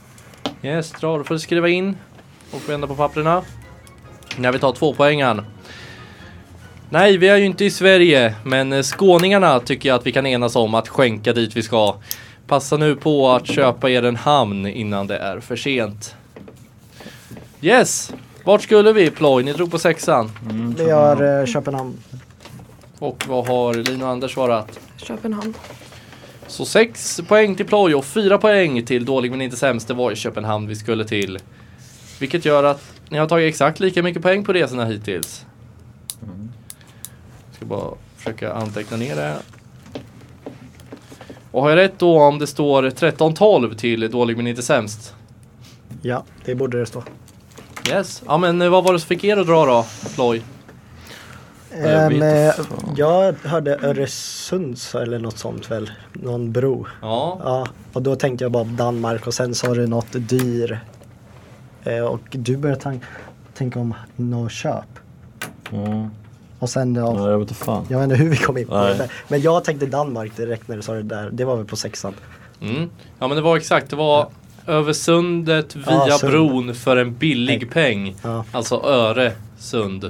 [0.62, 1.18] Yes, dra.
[1.18, 1.96] Då får du skriva in
[2.50, 3.42] och vända på papperna.
[4.36, 5.42] När vi tar två poängen.
[6.90, 10.56] Nej, vi är ju inte i Sverige, men skåningarna tycker jag att vi kan enas
[10.56, 11.96] om att skänka dit vi ska.
[12.46, 16.14] Passa nu på att köpa er en hamn innan det är för sent.
[17.62, 18.12] Yes!
[18.44, 19.42] Vart skulle vi Ploy?
[19.44, 20.30] Ni drog på sexan.
[20.78, 21.98] Vi har eh, Köpenhamn.
[22.98, 24.80] Och vad har Lina och Anders svarat?
[24.96, 25.54] Köpenhamn.
[26.46, 29.88] Så 6 poäng till Ploy och 4 poäng till Dålig men inte sämst.
[29.88, 31.38] Det var i Köpenhamn vi skulle till.
[32.20, 35.46] Vilket gör att ni har tagit exakt lika mycket poäng på resorna hittills.
[37.52, 39.36] Ska bara försöka anteckna ner det.
[41.50, 45.14] Och har jag rätt då om det står 13-12 till Dålig men inte sämst?
[46.02, 47.02] Ja, det borde det stå.
[47.88, 48.22] Yes.
[48.26, 49.84] Ja men eh, vad var det som fick er att dra då?
[50.16, 50.40] Jag
[52.06, 52.94] Ehm, inte eh, fan.
[52.96, 55.90] jag hörde Öresunds eller något sånt väl.
[56.12, 56.86] Någon bro.
[57.02, 57.40] Ja.
[57.44, 60.80] Ja, och då tänkte jag bara Danmark och sen sa du något dyr.
[61.84, 63.00] Eh, och du började tan-
[63.54, 64.84] tänka om något köp.
[65.72, 66.08] Mm.
[66.58, 67.86] Och sen, ja, Ja, jag vet inte fan.
[67.88, 68.98] jag vet inte hur vi kom in på Nej.
[68.98, 69.08] det.
[69.28, 71.30] Men jag tänkte Danmark direkt när du sa det där.
[71.32, 72.14] Det var väl på sexan.
[72.62, 72.90] Mm.
[73.18, 74.28] Ja men det var exakt, det var
[74.70, 76.32] över sundet via Ja, sund.
[76.32, 78.16] bron för en billig peng.
[78.22, 78.44] Ja.
[78.52, 80.04] Alltså Öre sund.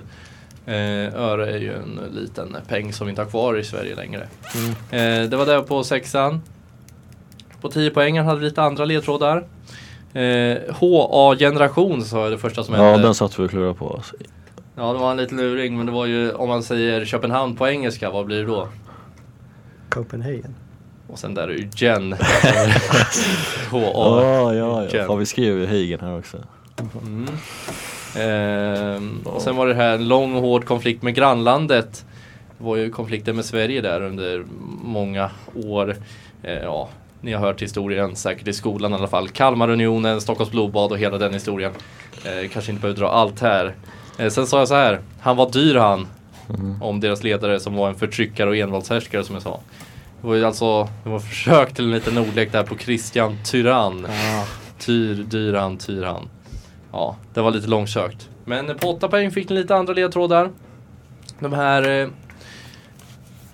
[0.67, 4.29] Eh, öre är ju en liten peng som vi inte har kvar i Sverige längre.
[4.55, 4.71] Mm.
[5.25, 6.43] Eh, det var det på sexan.
[7.61, 9.45] På 10 poängen hade vi lite andra ledtrådar.
[10.13, 13.03] Eh, HA-generation sa jag det första som Ja, hände.
[13.07, 13.95] den satt vi och klurade på.
[13.95, 14.17] Alltså.
[14.77, 17.69] Ja, det var en liten luring men det var ju om man säger Köpenhamn på
[17.69, 18.69] engelska, vad blir det då?
[19.89, 20.55] Copenhagen.
[21.13, 22.13] Och sen där är ju Gen.
[23.71, 23.79] HA.
[23.93, 24.85] Ja, ja.
[24.93, 25.07] Jen.
[25.07, 26.37] Fan, vi skrev ju Hagen här också.
[27.07, 27.27] Mm.
[28.19, 32.05] Ehm, och sen var det här en lång och hård konflikt med grannlandet.
[32.59, 34.45] Det var ju konflikter med Sverige där under
[34.85, 35.31] många
[35.65, 35.97] år.
[36.43, 36.89] Eh, ja,
[37.21, 39.29] ni har hört historien säkert i skolan i alla fall.
[39.29, 41.73] Kalmarunionen, Stockholms blodbad och hela den historien.
[42.25, 43.75] Eh, kanske inte behöver dra allt här.
[44.19, 46.07] Eh, sen sa jag så här, han var dyr han.
[46.81, 49.61] Om deras ledare som var en förtryckare och envåldshärskare som jag sa.
[50.21, 54.07] Det var ju alltså, det var försök till en liten ordlek där på Christian Tyrann.
[54.09, 54.45] Ja.
[54.79, 56.29] Tyr, dyran, tyran.
[56.93, 58.29] Ja, det var lite långsökt.
[58.45, 60.51] Men på 8 poäng fick ni lite andra ledtrådar.
[61.39, 61.89] De här...
[61.89, 62.09] Eh,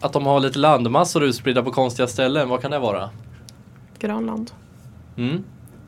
[0.00, 3.10] att de har lite landmassor utspridda på konstiga ställen, vad kan det vara?
[3.98, 4.50] Grönland.
[5.16, 5.44] Mm.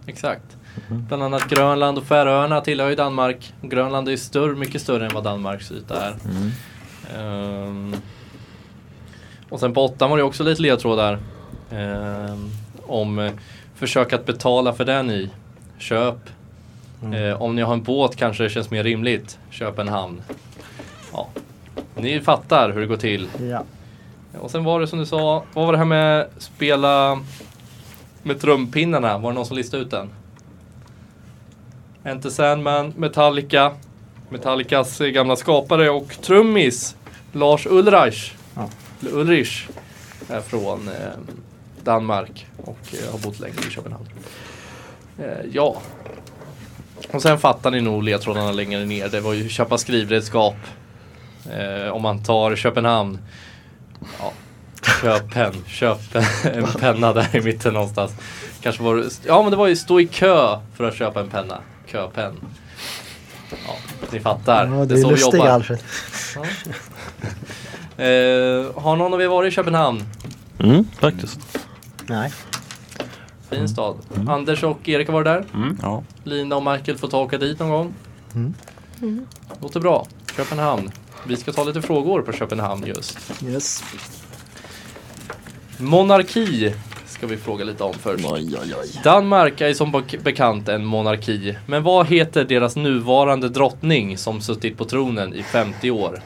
[0.06, 0.56] Exakt.
[0.88, 3.54] Bland annat Grönland och Färöarna tillhör ju Danmark.
[3.62, 6.14] Grönland är ju större, mycket större än vad Danmarks yta är.
[6.24, 6.50] Mm.
[7.16, 7.94] Ehm,
[9.48, 11.18] och sen på åttan var det också lite ledtrådar.
[12.86, 13.32] Om eh,
[13.74, 15.30] försök att betala för den i.
[15.78, 16.16] Köp.
[17.14, 19.38] Eh, om ni har en båt kanske det känns mer rimligt.
[19.50, 20.22] Köp en hamn.
[21.12, 21.28] Ja.
[21.96, 23.28] Ni fattar hur det går till.
[23.40, 23.64] Ja.
[24.40, 27.20] Och sen var det som du sa, vad var det här med spela
[28.22, 29.18] med trumpinnarna?
[29.18, 30.10] Var det någon som listade ut den?
[32.04, 33.72] Enter Sandman, Metallica,
[34.28, 36.96] Metallicas gamla skapare och trummis
[37.32, 38.68] Lars Ulreich, Ja.
[39.02, 39.68] Ulrich,
[40.28, 40.94] är från eh,
[41.84, 44.08] Danmark och eh, har bott länge i Köpenhamn.
[45.18, 45.82] Eh, ja.
[47.10, 49.08] Och sen fattar ni nog ledtrådarna längre ner.
[49.08, 50.56] Det var ju köpa skrivredskap.
[51.92, 53.18] Om man tar Köpenhamn.
[54.20, 54.32] Ja,
[55.02, 55.54] köp pen.
[55.66, 55.98] Köp
[56.42, 58.12] en penna där i mitten någonstans.
[58.60, 61.30] Kanske var det, ja men det var ju stå i kö för att köpa en
[61.30, 61.58] penna.
[61.86, 62.36] Köpen.
[63.50, 63.74] Ja,
[64.12, 64.66] ni fattar.
[64.66, 65.48] Ja, det du är är så vi jobbar.
[65.48, 65.78] Alfred.
[67.98, 70.02] Eh, har någon av er varit i Köpenhamn?
[70.60, 71.40] Mm, faktiskt.
[72.06, 72.32] Nej.
[73.50, 73.96] Fin stad.
[74.28, 75.44] Anders och Erik har varit där.
[75.82, 76.02] Ja.
[76.24, 77.94] Lina och Michael får ta och åka dit någon gång.
[78.34, 79.26] Mm.
[79.60, 80.06] Låter bra.
[80.36, 80.90] Köpenhamn.
[81.26, 83.18] Vi ska ta lite frågor på Köpenhamn just.
[83.46, 83.84] Yes.
[85.78, 86.74] Monarki
[87.06, 88.24] ska vi fråga lite om först.
[89.04, 91.56] Danmark är som bek- bekant en monarki.
[91.66, 96.20] Men vad heter deras nuvarande drottning som suttit på tronen i 50 år?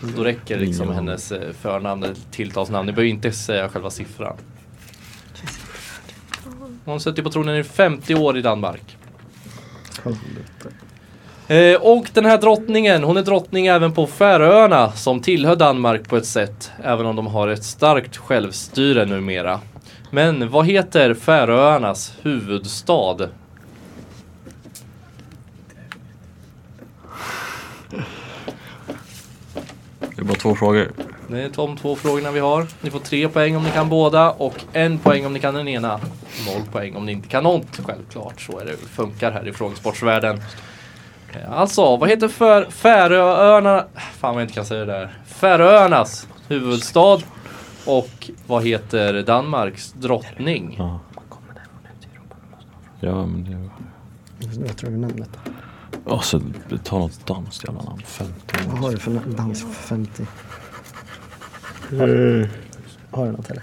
[0.00, 2.86] Då räcker liksom hennes eh, förnamn, tilltalsnamn.
[2.86, 4.36] Ni behöver inte säga själva siffran.
[6.84, 8.96] Hon suttit på tronen i 50 år i Danmark.
[11.48, 16.16] Eh, och den här drottningen, hon är drottning även på Färöarna som tillhör Danmark på
[16.16, 16.70] ett sätt.
[16.82, 19.60] Även om de har ett starkt självstyre numera.
[20.10, 23.28] Men vad heter Färöarnas huvudstad?
[30.16, 30.92] Det är bara två frågor.
[31.28, 32.66] Det är de två frågorna vi har.
[32.80, 35.68] Ni får tre poäng om ni kan båda och en poäng om ni kan den
[35.68, 36.00] ena.
[36.46, 37.80] Noll poäng om ni inte kan något.
[37.86, 40.42] Självklart, så är det funkar här i frågesportsvärlden.
[41.50, 43.84] Alltså, vad heter för Färöarna...
[43.94, 45.18] Fan vad jag inte kan säga det där.
[45.26, 47.18] Färöarnas huvudstad
[47.86, 50.74] och vad heter Danmarks drottning?
[50.78, 51.00] Ja.
[53.00, 53.70] Ja, men det...
[54.66, 55.38] Jag tror vi nämnde detta.
[56.06, 56.40] Alltså,
[56.84, 58.02] ta något danskt jävla namn.
[58.06, 58.32] 50
[58.68, 60.26] Vad har du för dans för 50?
[63.10, 63.62] Har du något eller?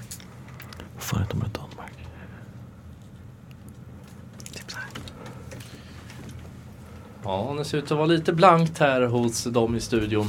[0.95, 1.93] Vad fan heter de i Danmark?
[4.53, 4.87] Typ så här.
[7.23, 10.27] Ja, det ser ut att vara lite blankt här hos dem i studion.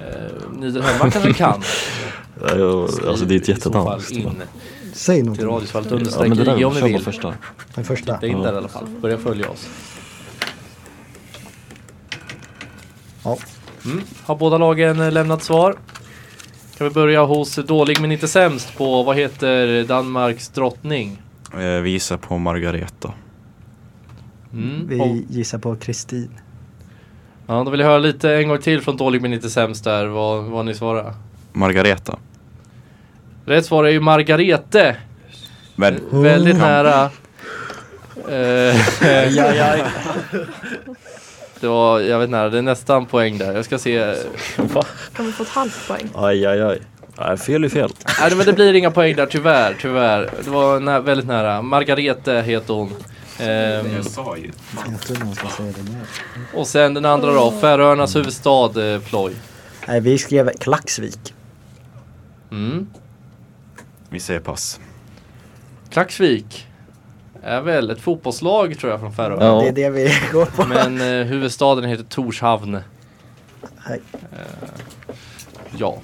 [0.00, 1.62] Eh, ni där hemma kanske kan.
[2.40, 4.36] Ja, jag, alltså det är ett I så fall jättenamn.
[4.36, 4.42] in
[4.92, 5.38] Säg något.
[5.38, 7.04] till Radiosvallet Ja, understreck men det IG om där, ni kör bara vill.
[7.04, 7.34] första.
[7.74, 8.14] Den första.
[8.14, 8.86] Titta in där i alla fall.
[9.00, 9.68] Börja följa oss.
[13.24, 13.38] Ja.
[13.84, 14.00] Mm.
[14.24, 15.76] Har båda lagen eh, lämnat svar?
[16.78, 21.22] Kan vi börja hos dålig men inte sämst på vad heter Danmarks drottning?
[21.54, 23.12] Eh, vi gissar på Margareta.
[24.52, 24.88] Mm.
[24.88, 26.30] Vi gissar på Kristin.
[27.46, 30.06] ja, då vill jag höra lite en gång till från dålig men inte sämst där
[30.06, 31.14] vad, vad ni svarar.
[31.52, 32.18] Margareta.
[33.44, 34.96] Rätt svar är ju Margarete.
[35.76, 37.10] Men Väldigt nära.
[38.28, 38.76] Eh,
[41.60, 43.52] det var, jag vet nära, det är nästan poäng där.
[43.56, 44.14] Jag ska se.
[45.12, 46.08] Kan vi få ett halvt poäng?
[46.14, 46.78] Aj, aj, aj.
[47.18, 47.90] Nej, fel är fel.
[48.20, 50.30] Nej men det blir inga poäng där tyvärr, tyvärr.
[50.44, 51.62] Det var nä- väldigt nära.
[51.62, 52.92] Margarete heter hon.
[53.40, 54.50] Ehm, sa ju.
[54.92, 56.00] Jag tror man ska säga det med.
[56.54, 59.32] och sen den andra då, Färöarnas huvudstad eh, Ploy.
[59.88, 61.34] Nej, vi skrev Klaxvik.
[62.50, 62.86] Mm.
[64.10, 64.80] Vi säger pass.
[65.90, 66.66] Klaxvik
[67.42, 69.44] är väl ett fotbollslag tror jag från Färöarna.
[69.44, 69.60] Ja.
[69.60, 70.66] Det är det vi går på.
[70.66, 72.78] Men eh, huvudstaden heter Torshavn.
[73.88, 74.00] Nej.
[75.76, 75.98] Ja.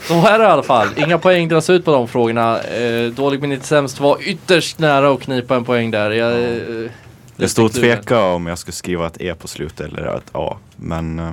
[0.00, 0.88] Så är det i alla fall.
[0.96, 2.60] Inga poäng delas ut på de frågorna.
[2.60, 6.10] Eh, dålig men inte sämst var ytterst nära att knipa en poäng där.
[6.10, 6.90] Jag, eh,
[7.36, 10.56] Jag stod och tveka om jag skulle skriva ett E på slutet eller ett A.
[10.76, 11.32] Men eh,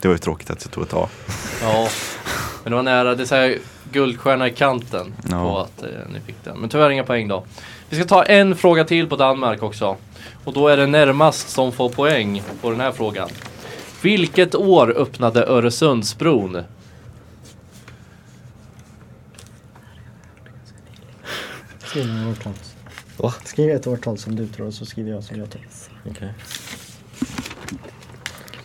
[0.00, 1.08] det var ju tråkigt att jag tog ett A.
[1.62, 1.88] Ja,
[2.62, 3.14] men det var nära.
[3.14, 3.58] Det är så här
[3.92, 5.62] guldstjärna i kanten på Ja.
[5.62, 6.58] att eh, ni fick den.
[6.58, 7.44] Men tyvärr inga poäng då.
[7.88, 9.96] Vi ska ta en fråga till på Danmark också.
[10.44, 13.28] Och då är det närmast som får poäng på den här frågan.
[14.02, 16.62] Vilket år öppnade Öresundsbron?
[21.84, 22.52] Skriv några årtal.
[23.16, 23.34] Va?
[23.44, 25.62] Skriv ett årtal som du tror och så skriver jag som jag tror.
[26.10, 26.32] Okej.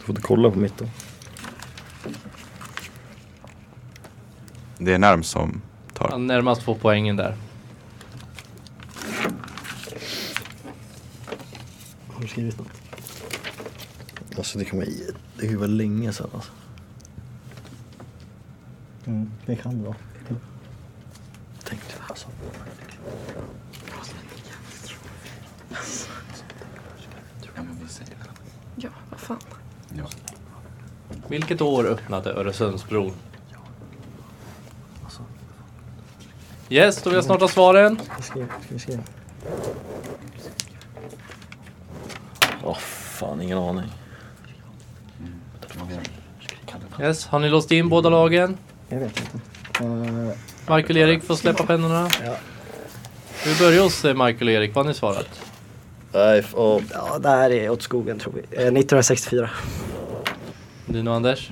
[0.05, 0.85] Får du kolla på mitt då?
[4.79, 5.61] Det är Närm som
[5.93, 6.09] tar.
[6.11, 7.35] Ja, närmast får poängen där.
[12.07, 12.67] Har du skrivit något?
[14.37, 14.89] Alltså det kan vara,
[15.39, 16.51] det kan vara länge sedan alltså.
[19.05, 19.95] Mm, det kan det vara.
[21.63, 22.27] Tänkte alltså.
[28.75, 29.39] Ja, vad fan.
[31.27, 33.13] Vilket år öppnade Öresundsbron?
[36.69, 37.99] Yes, då vill jag snart ha svaren.
[37.99, 38.47] Ska vi skriva?
[38.47, 39.03] Ska vi skriva?
[42.63, 43.85] Åh fan, ingen aning.
[46.99, 48.57] Yes, har ni låst in båda lagen?
[48.89, 49.83] Jag vet inte.
[49.83, 52.09] Uh, Michael och Erik får släppa pennorna.
[52.25, 52.35] Ja.
[53.45, 55.41] Vi börjar hos eh, Michael och Erik, vad har ni svarat?
[56.13, 58.39] Nej, åh, Ja, det här är åt skogen tror vi.
[58.39, 59.49] Eh, 1964.
[60.85, 61.49] Dino och Anders?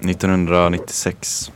[0.00, 1.52] 1996.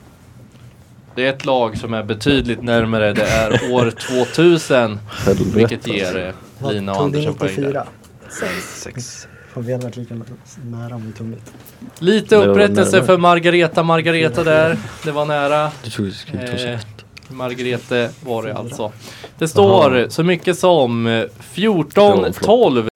[1.14, 3.12] Det är ett lag som är betydligt närmare.
[3.12, 3.90] Det är år
[4.34, 4.98] 2000.
[5.26, 5.50] helvete.
[5.54, 7.62] Vilket ger eh, vad Lina och tog du Anders en poäng där.
[7.62, 7.86] 94?
[8.84, 9.26] Sex.
[9.54, 10.14] Fan, vi hade varit lika
[10.64, 11.52] nära om vi tog mitt.
[11.98, 14.76] Lite upprättelse för Margareta Margareta där.
[15.04, 15.64] Det var nära.
[15.64, 16.78] Eh,
[17.28, 18.92] Margarete var det alltså.
[19.38, 22.86] Det står så mycket som eh, 14-12.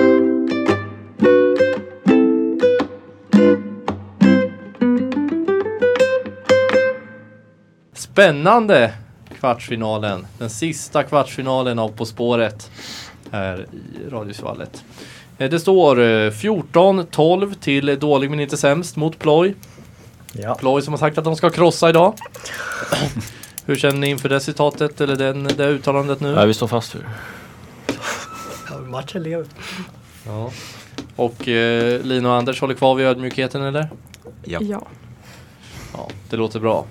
[8.19, 8.93] Spännande
[9.41, 10.27] kvartsfinalen.
[10.39, 12.71] Den sista kvartsfinalen av På spåret
[13.33, 14.85] här i Radiosvallet.
[15.39, 19.55] Eh, Det står eh, 14-12 till Dålig men inte sämst mot Ploy.
[20.33, 20.55] Ja.
[20.55, 22.15] Ploy som har sagt att de ska krossa idag.
[23.67, 26.35] Hur känner ni inför det citatet eller den, det uttalandet nu?
[26.35, 27.05] Nej, vi står fast för det.
[28.71, 29.47] Ja, matchen lever.
[30.27, 30.51] Ja.
[31.17, 33.89] Och eh, Lina och Anders håller kvar vid ödmjukheten eller?
[34.45, 34.59] Ja.
[34.63, 34.83] Ja.
[35.93, 36.87] Ja, det låter bra.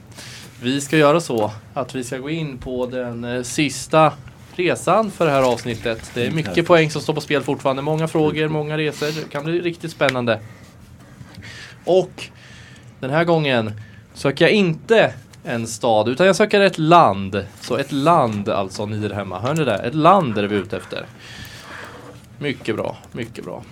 [0.63, 4.13] Vi ska göra så att vi ska gå in på den eh, sista
[4.55, 6.11] resan för det här avsnittet.
[6.13, 7.81] Det är mycket poäng som står på spel fortfarande.
[7.81, 9.07] Många frågor, många resor.
[9.07, 10.39] Det kan bli riktigt spännande.
[11.85, 12.29] Och
[12.99, 13.71] den här gången
[14.13, 17.45] söker jag inte en stad utan jag söker ett land.
[17.61, 19.39] Så ett land alltså, ni där hemma.
[19.39, 19.77] Hör ni det?
[19.77, 21.05] Ett land är vi ute efter.
[22.39, 23.63] Mycket bra, mycket bra.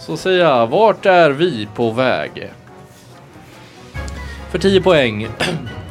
[0.00, 2.50] Så säger jag, vart är vi på väg?
[4.54, 5.28] För 10 poäng.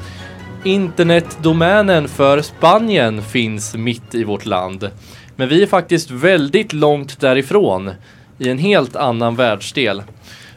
[0.63, 4.89] Internetdomänen för Spanien finns mitt i vårt land.
[5.35, 7.91] Men vi är faktiskt väldigt långt därifrån.
[8.37, 10.03] I en helt annan världsdel.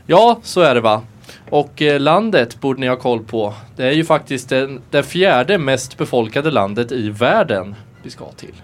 [0.07, 1.03] Ja, så är det va.
[1.51, 3.55] Och eh, landet borde ni ha koll på.
[3.77, 8.55] Det är ju faktiskt den, det fjärde mest befolkade landet i världen vi ska till.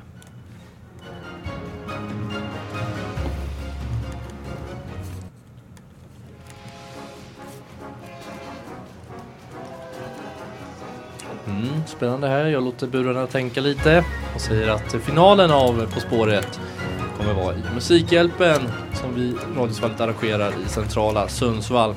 [11.53, 12.45] Mm, spännande här.
[12.47, 16.61] Jag låter burarna tänka lite och säger att finalen av På spåret
[17.19, 18.61] kommer vara i Musikhjälpen
[18.95, 21.95] som vi Radiosvallet arrangerar i centrala Sundsvall.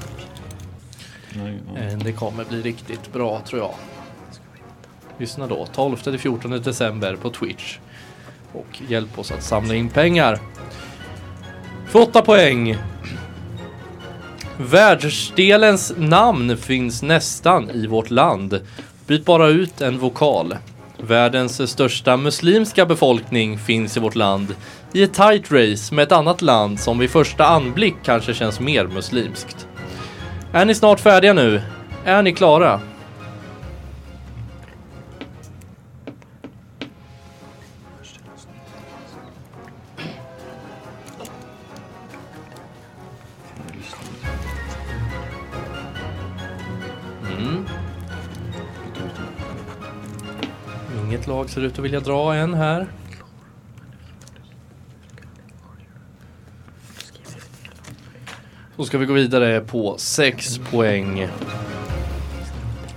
[1.34, 1.82] Nej, ja.
[1.82, 3.74] Eh, Det kommer bli riktigt bra tror jag.
[5.18, 7.78] Lyssna då, 12 till 14 december på Twitch.
[8.54, 10.40] Och hjälp oss att samla in pengar.
[11.88, 12.78] För 8 poäng.
[14.58, 18.60] Världsdelens namn finns nästan i vårt land.
[19.08, 20.56] Byt bara ut en vokal.
[20.98, 24.56] Världens största muslimska befolkning finns i vårt land
[24.94, 28.88] i ett tight race med ett annat land som vid första anblick kanske känns mer
[28.88, 29.68] muslimskt.
[30.52, 31.62] Är ni snart färdiga nu?
[32.06, 32.82] Är ni klara?
[51.56, 52.88] Ser ut att vilja dra en här.
[58.78, 61.28] Då ska vi gå vidare på 6 poäng.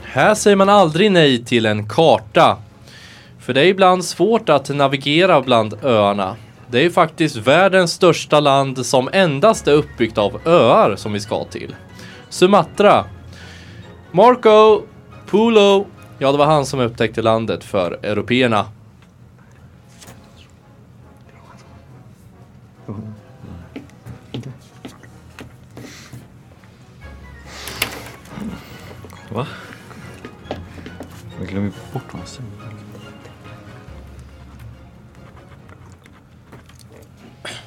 [0.03, 2.57] Här säger man aldrig nej till en karta.
[3.39, 6.37] För det är ibland svårt att navigera bland öarna.
[6.71, 11.45] Det är faktiskt världens största land som endast är uppbyggt av öar som vi ska
[11.45, 11.75] till.
[12.29, 13.05] Sumatra.
[14.13, 14.83] Marco
[15.27, 15.87] Polo.
[16.21, 18.67] Ja, det var han som upptäckte landet för européerna.
[29.33, 29.47] Va?
[31.39, 32.51] Jag glömmer bort vad han säger.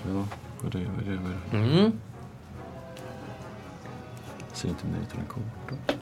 [0.08, 0.26] Ja,
[0.62, 0.86] vad är det?
[0.96, 1.18] Vad är det?
[1.18, 1.78] Vad är det?
[1.78, 1.92] Mm.
[4.54, 6.02] Säg inte nej till en karta.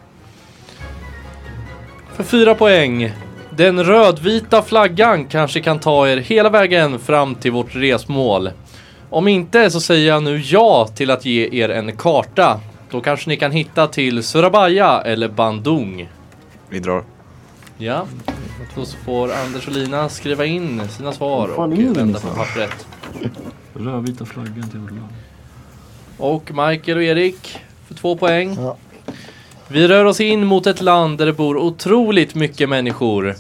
[2.20, 3.11] För fyra poäng.
[3.49, 8.49] Den rödvita flaggan kanske kan ta er hela vägen fram till vårt resmål.
[9.09, 12.59] Om inte så säger jag nu ja till att ge er en karta.
[12.91, 16.09] Då kanske ni kan hitta till Surabaya eller Bandung.
[16.70, 17.03] Vi drar.
[17.78, 18.05] Ja,
[18.76, 22.36] då får Anders och Lina skriva in sina svar och vända på någonstans?
[22.36, 22.88] pappret.
[23.74, 25.13] Rödvita flaggan till vårt land.
[26.17, 28.55] Och Michael och Erik för två poäng.
[28.59, 28.78] Ja.
[29.72, 33.36] Vi rör oss in mot ett land där det bor otroligt mycket människor.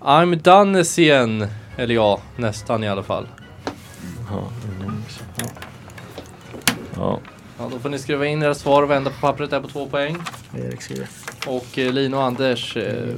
[0.00, 1.46] I'm done igen.
[1.76, 3.26] Eller ja, nästan i alla fall.
[4.30, 4.50] Ja,
[5.36, 5.44] ja.
[6.96, 7.20] ja.
[7.58, 9.86] Ja, då får ni skriva in era svar och vända på pappret där på två
[9.86, 10.16] poäng.
[10.56, 11.08] Erik skriver.
[11.46, 13.14] Och eh, Lina och Anders eh,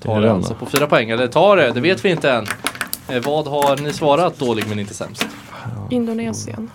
[0.00, 1.10] tar det alltså på fyra poäng.
[1.10, 2.46] Eller tar det, det vet vi inte än.
[3.08, 5.26] Eh, vad har ni svarat dålig men inte sämst?
[5.90, 6.70] Indonesien.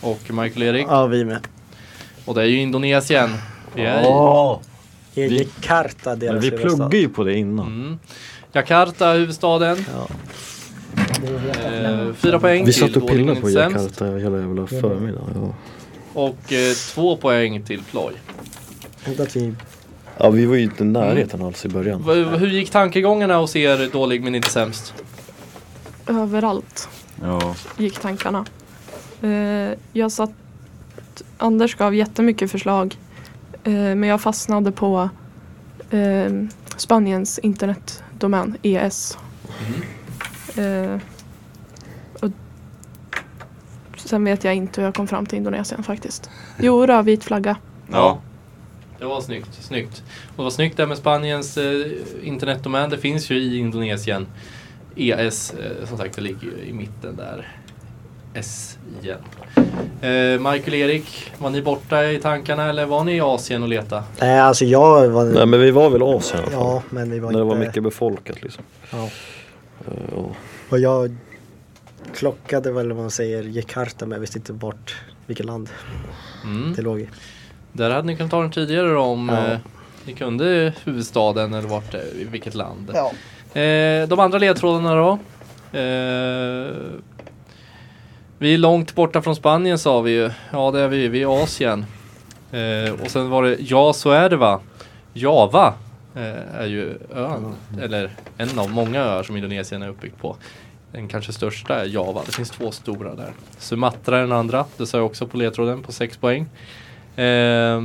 [0.00, 0.86] Och Michael och Erik.
[0.88, 1.46] Ja, vi med.
[2.24, 3.30] Och det är ju Indonesien.
[3.76, 3.86] I.
[4.06, 4.58] Åh!
[5.14, 7.66] Jakarta, deras Men vi pluggade ju på det innan.
[7.66, 7.98] Mm.
[8.52, 9.84] Jakarta, huvudstaden.
[9.94, 10.06] Ja.
[11.64, 13.50] Eh, fyra poäng Vi satt och pillade på.
[13.50, 15.30] Jakarta hela jävla förmiddagen.
[15.34, 15.54] Ja.
[16.12, 17.82] Och eh, två poäng till
[19.36, 19.54] vi...
[20.18, 22.04] ja, vi var ju inte i närheten alls i början.
[22.06, 24.94] V- hur gick tankegångarna hos er dålig men inte sämst?
[26.06, 26.88] Överallt
[27.22, 27.54] Ja.
[27.78, 28.44] gick tankarna.
[29.22, 30.30] Eh, jag satt...
[31.38, 32.96] Anders gav jättemycket förslag.
[33.64, 35.10] Eh, men jag fastnade på
[35.90, 36.32] eh,
[36.76, 39.18] Spaniens internetdomän, ES.
[40.56, 40.98] Eh,
[42.20, 42.30] och
[43.96, 46.30] sen vet jag inte hur jag kom fram till Indonesien faktiskt.
[46.58, 47.56] Jo, rödvit flagga.
[47.92, 48.20] Ja.
[48.98, 50.02] Det var snyggt, snyggt.
[50.28, 51.86] Och det var snyggt där med Spaniens eh,
[52.22, 52.90] internetdomän.
[52.90, 54.26] Det finns ju i Indonesien.
[54.96, 57.59] ES, eh, som sagt, det ligger ju i mitten där.
[58.34, 59.18] S igen.
[60.00, 64.04] Eh, Michael Erik, var ni borta i tankarna eller var ni i Asien och leta?
[64.20, 65.24] Nej, alltså jag var...
[65.24, 66.60] Nej men vi var väl Asien i alla fall.
[66.66, 67.54] Ja, men vi var När det inte...
[67.54, 68.64] var mycket befolkat liksom.
[68.90, 69.08] Ja.
[69.86, 70.36] Eh, och-
[70.70, 71.16] Och jag
[72.14, 75.68] klockade väl vad man säger Jakarta men jag visste inte bort vilket land
[76.44, 76.74] Mm.
[76.76, 77.08] det låg i.
[77.72, 79.46] Där hade ni kunnat ta den tidigare då om Ja.
[79.52, 79.58] eh,
[80.04, 82.90] ni kunde huvudstaden eller vart, eh, i vilket land.
[82.94, 83.12] Ja.
[83.60, 85.18] Eh, de andra ledtrådarna då?
[88.42, 90.30] Vi är långt borta från Spanien sa vi ju.
[90.52, 91.84] Ja det är vi, vi är i Asien.
[92.52, 94.60] Eh, och sen var det, ja så är det va.
[95.12, 95.74] Java
[96.14, 100.36] eh, är ju ön, eller en av många öar som Indonesien är uppbyggt på.
[100.92, 103.32] Den kanske största är Java, det finns två stora där.
[103.58, 106.46] Sumatra är den andra, det sa jag också på ledtråden på 6 poäng.
[107.16, 107.80] Eh,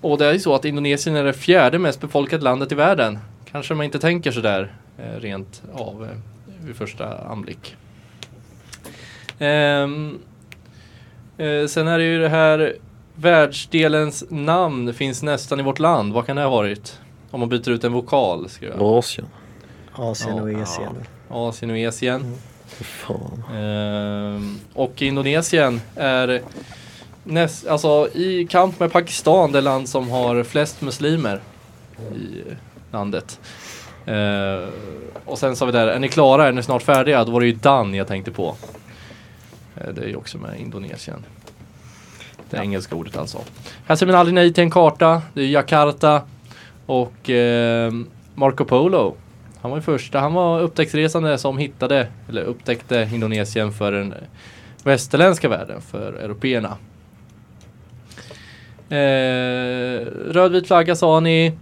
[0.00, 3.18] och det är ju så att Indonesien är det fjärde mest befolkade landet i världen.
[3.50, 7.76] Kanske man inte tänker sådär eh, rent av eh, vid första anblick.
[9.38, 10.18] Ehm,
[11.38, 12.76] eh, sen är det ju det här
[13.14, 16.12] världsdelens namn finns nästan i vårt land.
[16.12, 17.00] Vad kan det ha varit?
[17.30, 18.48] Om man byter ut en vokal.
[18.48, 18.82] Ska jag.
[18.82, 19.26] Asien.
[19.92, 20.62] Asien och Ja.
[20.62, 20.92] Asien.
[21.28, 22.34] Asien och Asien.
[22.66, 23.42] För fan.
[23.56, 26.42] Ehm, och Indonesien är
[27.24, 31.40] näst, alltså i kamp med Pakistan det land som har flest muslimer
[32.14, 32.42] i
[32.92, 33.40] landet.
[34.06, 34.70] Ehm,
[35.24, 36.48] och sen sa vi där, är ni klara?
[36.48, 37.24] Är ni snart färdiga?
[37.24, 38.56] Då var det ju Dan jag tänkte på.
[39.76, 41.24] Eh, det är ju också med Indonesien.
[42.50, 43.38] Det engelska ordet alltså.
[43.86, 45.22] Här säger man aldrig nej till en karta.
[45.34, 46.22] Det är Jakarta
[46.86, 47.92] och eh,
[48.34, 49.16] Marco Polo.
[49.60, 54.14] Han var ju första, han var upptäcktsresande som hittade, eller upptäckte Indonesien för den
[54.84, 56.76] västerländska världen, för européerna.
[58.88, 61.52] Eh, rödvit flagga sa ni.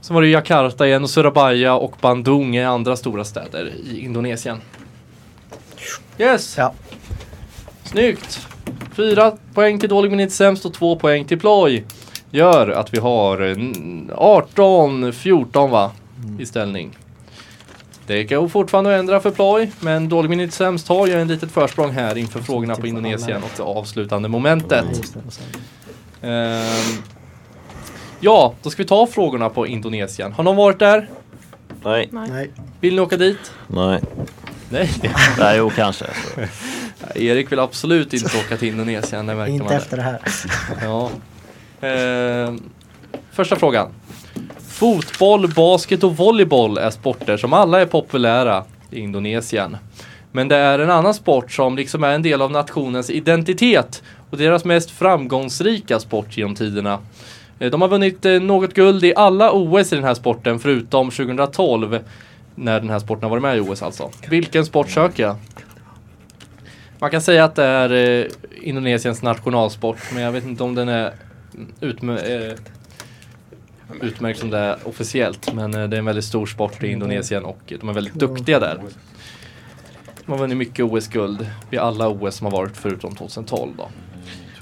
[0.00, 4.60] Sen var det Jakarta igen och Surabaya och Bandung är andra stora städer i Indonesien.
[6.18, 6.54] Yes!
[6.58, 6.74] Ja.
[7.92, 8.46] Snyggt!
[8.92, 11.84] Fyra poäng till dålig men inte sämst och två poäng till ploj.
[12.30, 15.90] Gör att vi har mm, 18-14 va?
[16.38, 16.98] I ställning.
[18.06, 21.28] Det går fortfarande att ändra för ploj, men dålig men inte sämst har ju en
[21.28, 24.84] litet försprång här inför frågorna på Indonesien och det avslutande momentet.
[26.22, 27.02] Ehm,
[28.20, 30.32] ja, då ska vi ta frågorna på Indonesien.
[30.32, 31.10] Har någon varit där?
[31.84, 32.08] Nej.
[32.12, 32.28] Nej.
[32.30, 33.52] Nej, Vill ni åka dit?
[33.66, 34.00] Nej.
[34.68, 34.90] Nej.
[35.38, 36.06] Nej, jo kanske.
[37.14, 39.26] Erik vill absolut inte åka till Indonesien.
[39.26, 39.72] Det inte man.
[39.72, 40.20] efter det här.
[40.82, 41.10] Ja.
[41.88, 42.62] Ehm,
[43.32, 43.88] första frågan.
[44.68, 49.76] Fotboll, basket och volleyboll är sporter som alla är populära i Indonesien.
[50.32, 54.38] Men det är en annan sport som liksom är en del av nationens identitet och
[54.38, 56.98] deras mest framgångsrika sport genom tiderna.
[57.58, 61.10] Eh, De har vunnit eh, något guld i alla OS i den här sporten förutom
[61.10, 61.98] 2012
[62.54, 64.10] när den här sporten har varit med i OS alltså.
[64.28, 65.36] Vilken sport söker jag?
[67.02, 68.26] Man kan säga att det är eh,
[68.60, 71.12] Indonesiens nationalsport men jag vet inte om den är
[71.80, 72.54] utmö eh,
[74.00, 75.54] utmärkt som det är officiellt.
[75.54, 78.60] Men eh, det är en väldigt stor sport i Indonesien och de är väldigt duktiga
[78.60, 78.80] där.
[80.26, 83.88] De har vunnit mycket OS-guld vid alla OS som har varit förutom 2012 då.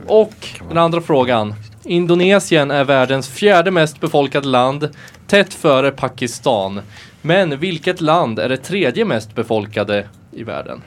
[0.07, 1.55] Och den andra frågan.
[1.84, 4.88] Indonesien är världens fjärde mest befolkade land,
[5.26, 6.80] tätt före Pakistan.
[7.22, 10.82] Men vilket land är det tredje mest befolkade i världen?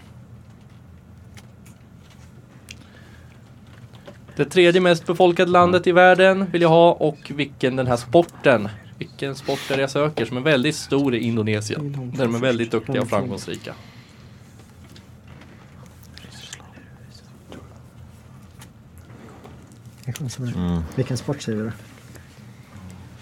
[4.35, 8.69] Det tredje mest befolkade landet i världen vill jag ha och vilken den här sporten,
[8.97, 12.11] vilken sport är det jag söker som är väldigt stor i Indonesien.
[12.17, 13.73] Där de är väldigt duktiga och framgångsrika.
[20.55, 20.81] Mm.
[20.95, 21.71] Vilken sport säger du?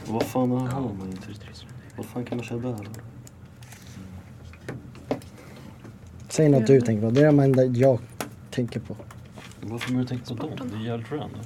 [0.06, 1.28] Vad fan har man inte?
[1.98, 2.88] Vad fan kan man köra där?
[6.30, 7.10] Säg något du tänker på.
[7.10, 8.00] Det är de enda jag
[8.52, 8.96] tänker på.
[9.62, 10.50] Varför har du tänkt på dem?
[10.72, 11.42] Det är jävligt random.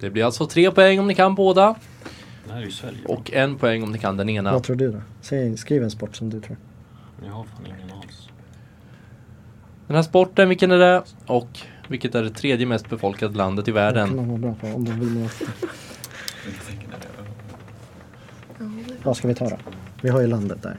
[0.00, 1.74] Det blir alltså tre poäng om ni kan båda
[2.46, 2.98] Det här är ju Sverige.
[3.06, 4.52] och en poäng om ni kan den ena.
[4.52, 5.00] Vad tror du då?
[5.20, 6.56] Säg, skriv en sport som du tror.
[7.24, 8.28] Jag har fan ingen alls.
[9.86, 11.02] Den här sporten, vilken är det?
[11.26, 14.16] Och vilket är det tredje mest befolkade landet i Det kan världen?
[14.16, 15.48] de vara bra på om de vill nå efter.
[19.02, 19.56] Vad ska vi ta då?
[20.02, 20.78] Vi har ju landet där.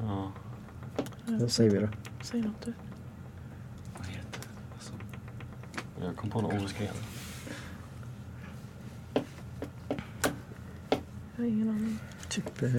[0.00, 0.32] Ja.
[1.26, 1.88] Vad säger vi då?
[2.22, 2.72] Säg något du.
[6.02, 6.94] Jag kom på någon OS-gren.
[11.36, 11.98] Jag har ingen aning.
[12.28, 12.62] Typ...
[12.62, 12.70] Eh...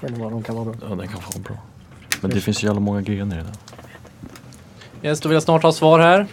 [0.00, 0.88] Jag inte vad de kan vara bra.
[0.88, 1.62] Ja, den kan vara bra.
[2.20, 3.46] Men det finns ju jävla många grejer i den.
[5.02, 6.26] Yes, då vill jag snart ha svar här.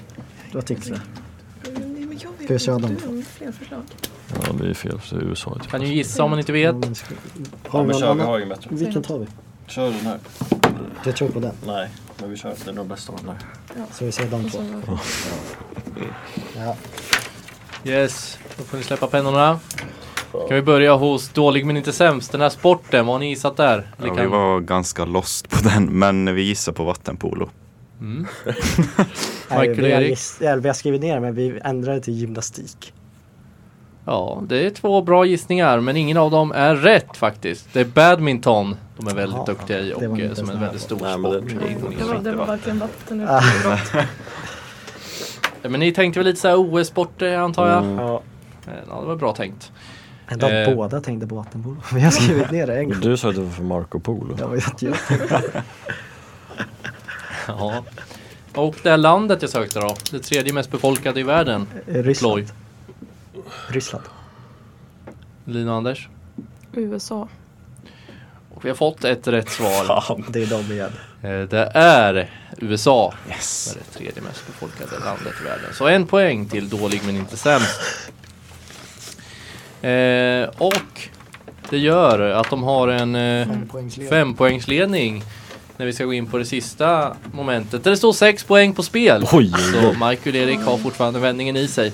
[0.54, 0.96] Vad tycker du?
[0.96, 3.24] Ska Ska vi köra dem?
[3.26, 3.84] Fler förslag.
[4.48, 5.00] Ja, det är fel.
[5.04, 5.58] Så det är USA.
[5.62, 5.72] Typ.
[5.72, 6.76] Kan ju gissa om man inte vet.
[7.68, 8.36] Har vi någon annan?
[8.38, 8.70] ingen bättre.
[8.76, 9.26] Vilken tar vi?
[9.68, 10.20] Kör den här.
[11.04, 11.52] Du tror på den?
[11.68, 11.90] Nej,
[12.20, 12.54] men vi kör.
[12.66, 13.38] Det är nog bästa av den här.
[13.94, 14.60] Så vi säger de två?
[16.58, 16.76] Ja.
[17.86, 19.60] Yes, då får ni släppa pennorna.
[20.48, 22.32] Kan vi börja hos dålig men inte sämst.
[22.32, 23.92] Den här sporten, vad har ni gissat där?
[23.98, 27.50] Eller Ja, kan- vi var ganska lost på den, men vi gissar på vattenpolo.
[28.00, 28.28] Mm.
[28.46, 28.56] Nej,
[29.50, 30.12] Michael vi, har Erik?
[30.18, 32.94] giss- eller vi har skrivit ner men vi ändrade till gymnastik.
[34.06, 37.74] Ja, det är två bra gissningar men ingen av dem är rätt faktiskt.
[37.74, 40.82] Det är badminton de är väldigt Jaha, duktiga i det och som är en väldigt
[40.82, 42.04] stor Nej, men det sport jag inte.
[42.04, 43.42] Det var, det var varken vatten Ah.
[45.70, 47.84] Men ni tänkte väl lite såhär OS-sporter antar jag?
[47.84, 47.98] Mm.
[48.00, 48.22] Ja.
[48.68, 49.72] Eh, Ja, det var bra tänkt.
[50.28, 50.76] Ändå Eh.
[50.76, 51.76] båda tänkte på vattenpolo.
[51.94, 53.00] Vi har skrivit ner det en gång.
[53.02, 54.36] Du sa att det var för Marco Polo.
[54.36, 54.96] Det var ju jag
[57.48, 57.84] Ja.
[58.56, 59.96] Och det här landet jag sökte då?
[60.12, 61.68] Det tredje mest befolkade i världen?
[61.88, 62.34] Ryssland.
[62.34, 62.48] Ploy.
[63.68, 64.06] Ryssland.
[65.46, 66.08] Lina och Anders?
[66.74, 67.28] USA.
[68.56, 70.24] Och vi har fått ett rätt svar.
[70.30, 70.92] Det är de igen.
[71.22, 73.14] Eh, Det är USA.
[73.30, 73.74] Yes.
[73.74, 75.74] Det är det tredje mest befolkade landet i världen.
[75.74, 77.80] Så en poäng till dålig men inte sämst.
[79.82, 81.10] Eh, och
[81.70, 83.48] det gör att de har en eh,
[84.10, 85.24] fempoängsledning
[85.78, 87.84] när vi ska gå in på det sista momentet.
[87.84, 89.26] Där det står sex poäng på spel.
[89.32, 89.98] Oj, oj, Så oj.
[90.10, 91.94] Michael Erik har fortfarande vändningen i sig.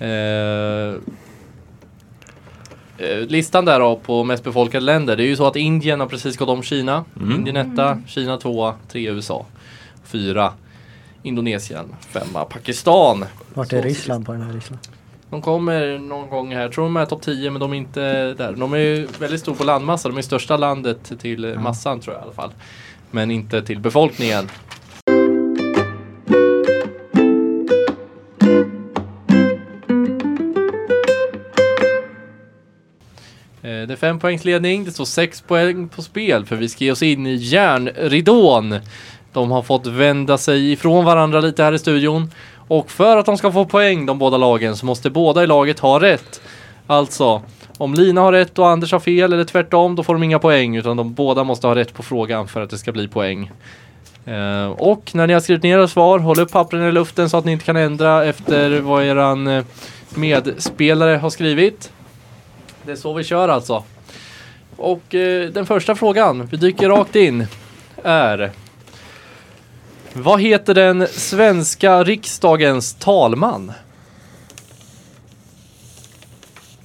[0.00, 0.94] Eh,
[2.98, 5.16] eh, listan där då på mest befolkade länder.
[5.16, 7.04] Det är ju så att Indien har precis gått om Kina.
[7.20, 7.32] Mm.
[7.32, 9.46] Indien etta, Kina tvåa, tre USA,
[10.04, 10.52] fyra
[11.22, 13.24] Indonesien, femma Pakistan.
[13.54, 14.80] Vart är Ryssland på den här Ryssland?
[15.30, 18.34] De kommer någon gång här, jag tror de är topp 10 men de är inte
[18.34, 18.52] där.
[18.52, 22.22] De är ju väldigt stor på landmassa, de är största landet till massan tror jag
[22.22, 22.50] i alla fall.
[23.10, 24.48] Men inte till befolkningen.
[33.82, 36.84] Eh, det är fem poängs ledning, det står sex poäng på spel för vi ska
[36.84, 38.74] ge oss in i järnridån.
[39.32, 42.30] De har fått vända sig ifrån varandra lite här i studion.
[42.68, 45.78] Och för att de ska få poäng, de båda lagen, så måste båda i laget
[45.78, 46.40] ha rätt.
[46.86, 47.42] Alltså,
[47.78, 50.76] om Lina har rätt och Anders har fel eller tvärtom, då får de inga poäng.
[50.76, 53.50] Utan de båda måste ha rätt på frågan för att det ska bli poäng.
[54.28, 57.36] Uh, och när ni har skrivit ner era svar, håll upp pappren i luften så
[57.36, 59.64] att ni inte kan ändra efter vad eran eh,
[60.14, 61.92] medspelare har skrivit.
[62.86, 63.84] Det är så vi kör alltså.
[64.76, 67.46] Och eh, den första frågan, vi dyker rakt in,
[68.04, 68.52] är
[70.12, 73.72] Vad heter den svenska riksdagens talman?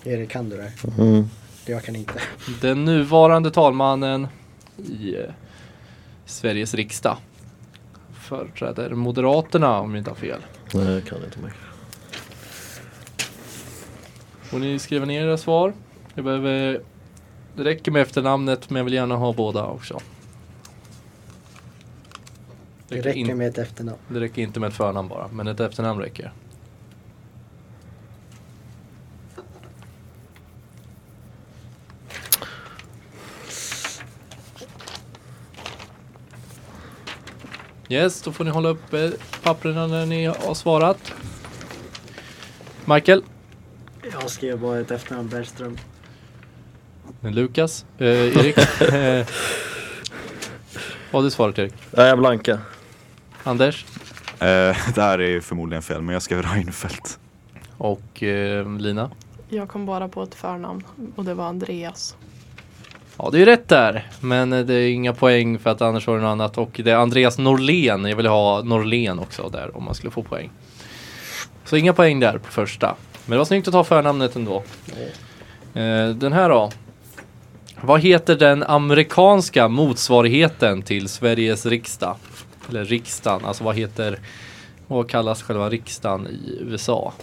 [0.04, 0.72] Erik, kan du det?
[0.97, 1.30] Mm.
[1.66, 2.14] Jag kan inte.
[2.62, 4.28] Den nuvarande talmannen
[4.78, 5.22] i eh,
[6.26, 7.18] Sveriges riksdag.
[8.22, 10.39] Företräder Moderaterna om jag inte har fel.
[10.74, 11.54] Nej, jag kan inte mer.
[14.41, 15.74] Får ni skriva ner era svar?
[16.16, 16.82] Jag behöver...
[17.55, 19.99] Det räcker med efternamnet men jag vill gärna ha båda också.
[22.88, 23.99] Det räcker räcker in- med ett efternamn.
[24.07, 26.32] Det räcker inte med ett förnamn bara, men ett efternamn räcker.
[37.89, 39.09] Yes, då får ni hålla upp eh,
[39.43, 41.14] papperna när ni har svarat.
[42.86, 43.24] Michael,
[44.12, 45.78] Jag skrev bara ett efternamn, Bergström.
[47.22, 48.57] Lukas, eh, Erik.
[48.82, 49.26] eh,
[51.11, 51.74] vad har du svarat Erik?
[51.91, 52.59] Nej, jag blankar.
[53.43, 53.86] Anders
[54.39, 57.19] Eh, det här är förmodligen fel, men jag skrev Reinfeldt.
[57.78, 59.11] och eh, Lina.
[59.49, 60.84] Jag kom bara på ett förnamn
[61.15, 62.15] och det var Andreas.
[63.17, 64.07] Ja, det är rätt där.
[64.19, 66.57] Men eh, det är inga poäng för att annars var det något annat.
[66.57, 68.05] Och det är Andreas Norlén.
[68.05, 70.49] Jag vill ha Norlén också där om man skulle få poäng.
[71.65, 72.95] Så inga poäng där på första.
[73.26, 74.63] Men det var snyggt att ta förnamnet ändå.
[75.74, 76.72] Eh, den här då.
[77.84, 82.15] Vad heter den amerikanska motsvarigheten till Sveriges riksdag?
[82.69, 84.19] Eller riksdagen, alltså vad heter,
[84.88, 87.13] vad kallas själva riksdagen i USA?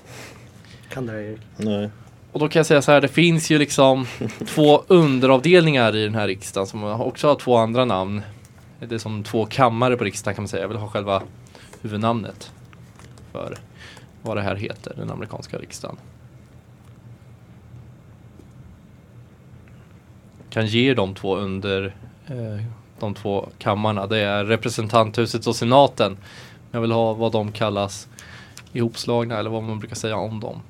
[0.89, 1.41] Kan det Erik?
[1.57, 1.91] Nej.
[2.33, 4.07] Och då kan jag säga så här, det finns ju liksom
[4.47, 8.23] två underavdelningar i den här riksdagen som också har två andra namn.
[8.81, 10.63] Det är som två kammare på riksdagen kan man säga.
[10.63, 11.23] Jag vill ha själva
[11.81, 12.53] huvudnamnet
[13.33, 13.59] för
[14.23, 15.97] vad det här heter, den amerikanska riksdagen.
[20.51, 21.95] Kan ge de två under
[22.27, 22.65] eh,
[22.99, 24.07] de två kammarna.
[24.07, 26.17] Det är representanthuset och senaten.
[26.71, 28.09] Jag vill ha vad de kallas
[28.73, 30.61] ihopslagna eller vad man brukar säga om dem.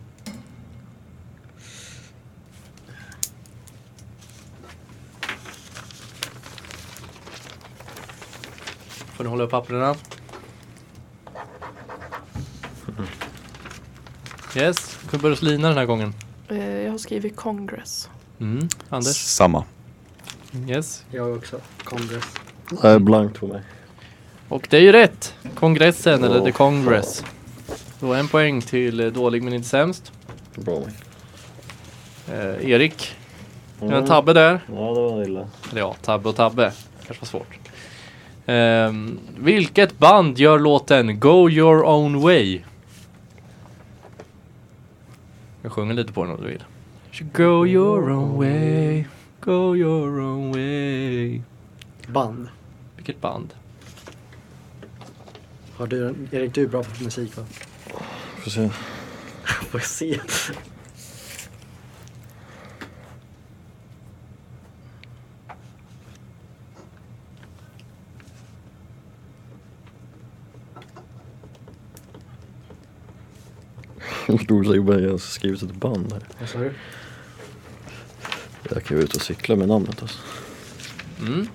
[9.19, 9.95] Får ni hålla upp papperna?
[14.57, 16.15] Yes, vi kan börja hos Lina den här gången.
[16.49, 18.09] Eh, jag har skrivit Congress.
[18.41, 18.69] Mm.
[18.89, 19.17] Anders?
[19.17, 19.65] Samma.
[20.69, 21.05] Yes.
[21.11, 21.61] Jag också.
[21.85, 22.25] Kongress.
[22.83, 23.63] Nej, blankt på mig.
[24.49, 25.35] Och det är ju rätt!
[25.55, 27.25] Kongressen eller The Congress.
[28.01, 30.13] Då en poäng till eh, dålig men inte sämst.
[30.55, 30.83] Bra.
[32.33, 33.15] Eh, Erik,
[33.81, 33.95] Mm.
[33.95, 34.61] en tabbe där.
[34.67, 35.49] Ja, det var illa.
[35.71, 36.73] Eller ja, tabbe och tabbe.
[37.07, 37.59] Kanske var svårt.
[38.47, 42.61] Ehm, vilket band gör låten Go Your Own Way?
[45.63, 46.65] Jag sjunger lite på den om du vill.
[47.21, 49.07] Go your own way,
[49.41, 51.43] go your own way.
[52.09, 52.49] Band.
[52.97, 53.55] Vilket band?
[55.77, 57.45] Har du, Erik, du är bra på musik va?
[58.37, 58.71] Får se.
[59.71, 60.21] Får se.
[74.89, 76.23] Bara jag har skrivit ett band här.
[76.41, 76.75] Vad sa du?
[78.71, 80.19] Jag kan ju ut och cykla med namnet alltså.
[81.21, 81.49] Mm.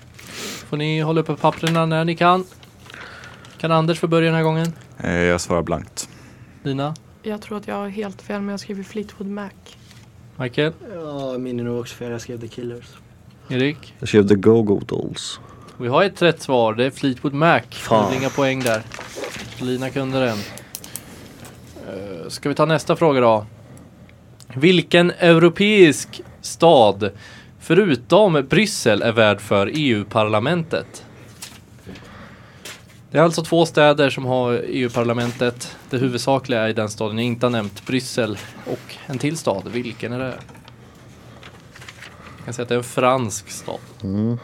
[0.70, 2.46] Får ni hålla uppe papperna när ni kan.
[3.58, 4.74] Kan Anders få börja den här gången?
[4.98, 6.10] Eh, jag svarar blankt.
[6.64, 6.96] Lina?
[7.24, 9.50] Jag tror att jag har helt fel men jag har skrivit Fleetwood Mac.
[10.36, 10.74] Michael?
[10.94, 12.12] Ja, min är nog också fel.
[12.12, 12.86] Jag skrev The Killers.
[13.50, 13.94] Erik?
[14.00, 15.40] Jag skrev The Go-Go Dolls.
[15.78, 17.62] Vi har ett rätt svar, det är Fleetwood Mac.
[17.70, 18.14] Fan.
[18.14, 18.82] Inga poäng där.
[19.62, 20.38] Lina kunde den.
[20.38, 23.46] Uh, ska vi ta nästa fråga då?
[24.56, 27.12] Vilken europeisk stad
[27.60, 31.06] förutom Bryssel är värd för EU-parlamentet?
[33.12, 35.78] Det är alltså två städer som har EU-parlamentet.
[35.90, 39.68] Det huvudsakliga är i den staden jag inte har nämnt, Bryssel och en till stad.
[39.68, 40.36] Vilken är det?
[42.38, 43.80] Jag kan säga att det är en fransk stad.
[44.04, 44.38] Mm.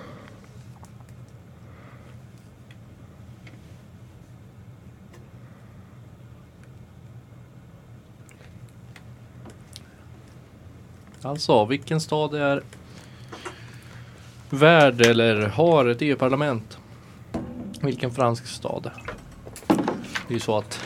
[11.21, 12.63] Alltså, vilken stad är
[14.49, 16.77] värd eller har ett EU-parlament?
[17.81, 18.91] Vilken fransk stad?
[19.67, 20.79] Det är ju så att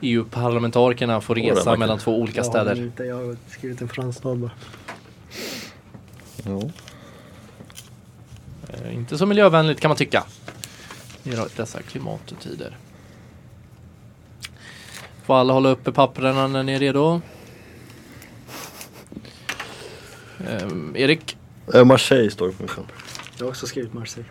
[0.00, 2.76] EU-parlamentarikerna får resa mellan två olika Jag har städer.
[2.76, 4.50] Inte, jag har skrivit en fransk stad bara.
[6.44, 6.62] Ja.
[8.68, 10.24] Eh, inte så miljövänligt kan man tycka.
[11.24, 12.76] I dessa klimattider.
[15.22, 17.20] Får alla hålla uppe papperna när ni är redo?
[20.48, 21.36] Ehm, Erik,
[21.74, 22.94] Eh, Marseille står det på min papper.
[23.38, 24.28] Jag har också skrivit Marseille.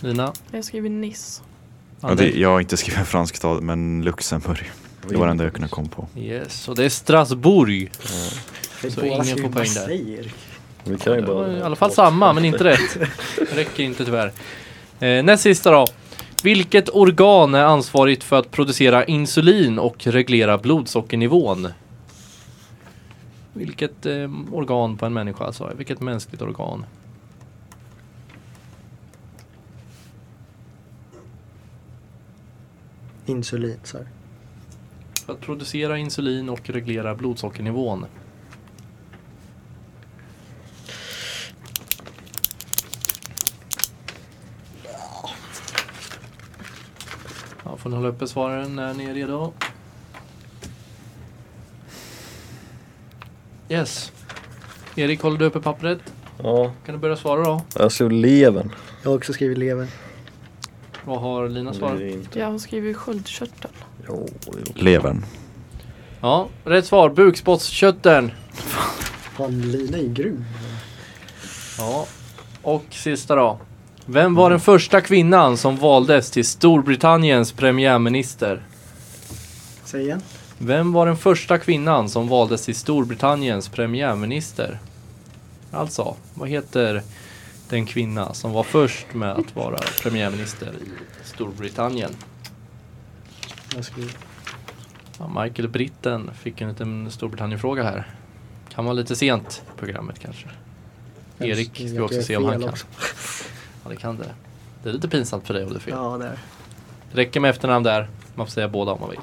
[0.00, 1.42] Lina, Jag har skrivit Nice.
[2.00, 4.70] Ja, det, jag har inte skrivit en fransk stad, men Luxemburg.
[5.08, 6.08] Det var det enda jag kunde komma på.
[6.16, 7.90] Yes, och det är Strasbourg.
[8.82, 9.80] Vi Så båda ingen får poäng där.
[9.80, 10.30] Marseille.
[10.84, 11.58] Vi kan ju var bara...
[11.58, 12.98] I alla fall samma, men inte rätt.
[13.38, 14.32] Det räcker inte tyvärr.
[15.00, 15.86] Eh, näst sista då.
[16.42, 21.68] Vilket organ är ansvarigt för att producera insulin och reglera blodsockernivån?
[23.54, 25.72] Vilket eh, organ på en människa alltså?
[25.76, 26.86] Vilket mänskligt organ?
[33.26, 34.08] Insulin, så här.
[35.26, 38.06] För att producera insulin och reglera blodsockernivån.
[47.64, 49.52] Ja, får ni hålla uppe svaren när ni är redo.
[53.74, 54.12] Yes.
[54.96, 55.98] Erik, håller du uppe pappret?
[56.42, 57.60] Ja, Kan du börja svara då?
[57.78, 58.72] jag såg levern.
[59.02, 59.86] Jag har också skrivit lever.
[61.04, 62.00] Vad har Lina svarat?
[62.32, 63.70] Jag har skrivit sköldkörtel.
[64.08, 64.52] Jo, jo.
[64.74, 65.24] Levern.
[66.20, 67.10] Ja, rätt svar.
[67.10, 68.30] Bukspottkörteln.
[69.36, 70.44] Fan, Lina är grym.
[71.78, 72.06] Ja.
[72.62, 73.58] Och sista då.
[74.06, 78.62] Vem var den första kvinnan som valdes till Storbritanniens premiärminister?
[79.84, 80.20] Säg igen.
[80.58, 84.78] Vem var den första kvinnan som valdes till Storbritanniens premiärminister?
[85.70, 87.02] Alltså, vad heter
[87.68, 90.72] den kvinna som var först med att vara premiärminister
[91.22, 92.10] i Storbritannien?
[95.18, 98.08] Ja, Michael Britten fick en liten Storbritannien-fråga här.
[98.74, 100.48] Kan vara lite sent i programmet kanske.
[101.38, 102.68] Erik ska vi också se om han kan.
[102.68, 102.86] Också.
[103.84, 104.34] Ja, det kan det.
[104.82, 105.94] Det är lite pinsamt för dig om du är fel.
[105.96, 106.38] Ja, det är
[107.12, 108.08] Det räcker med efternamn där.
[108.34, 109.20] Man får säga båda om man vill.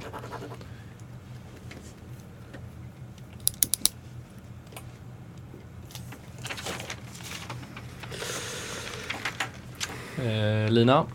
[10.21, 11.05] Eh, Lina,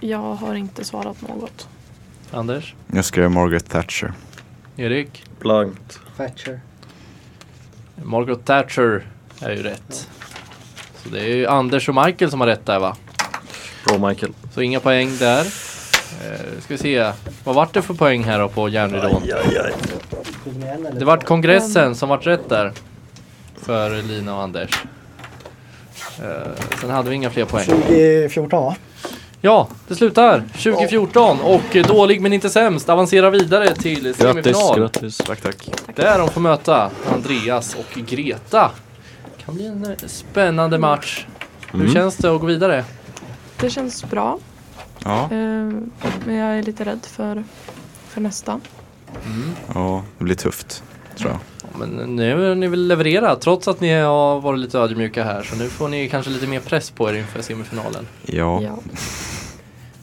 [0.00, 1.68] Jag har inte svarat något.
[2.32, 4.12] Anders, Jag skrev Margaret Thatcher.
[4.76, 5.24] Erik.
[5.40, 6.00] Blankt.
[6.16, 6.60] Thatcher.
[8.02, 9.06] Margaret Thatcher
[9.40, 10.08] är ju rätt.
[11.02, 12.96] Så det är ju Anders och Michael som har rätt där va?
[13.86, 14.32] Bra Michael.
[14.54, 15.40] Så inga poäng där.
[15.40, 17.12] Eh, ska vi se.
[17.44, 19.22] Vad vart det för poäng här då på järnridån?
[19.22, 19.72] Aj, aj, aj.
[20.98, 22.72] Det vart kongressen som vart rätt där.
[23.56, 24.70] För Lina och Anders.
[26.22, 27.64] Eh, sen hade vi inga fler poäng.
[27.66, 28.76] 2014 va?
[29.42, 34.78] Ja, det slutar 2014 och eh, dålig men inte sämst avancerar vidare till Grattis, semifinal.
[34.80, 35.18] grattis.
[35.18, 35.56] Tack, tack.
[35.96, 38.70] Där de får möta Andreas och Greta.
[39.44, 41.26] Kan bli en eh, spännande match.
[41.72, 41.92] Hur Mm.
[41.94, 42.84] känns det att gå vidare?
[43.60, 44.38] Det känns bra.
[45.04, 45.90] Ja, men
[46.26, 47.44] jag är lite rädd för,
[48.08, 48.60] för nästa.
[49.74, 50.82] ja, det blir tufft.
[51.20, 51.40] Tror jag.
[51.62, 55.42] Ja, Men nu har ni väl levererat trots att ni har varit lite ödmjuka här
[55.42, 58.06] så nu får ni kanske lite mer press på er inför semifinalen.
[58.26, 58.78] Ja, Ja.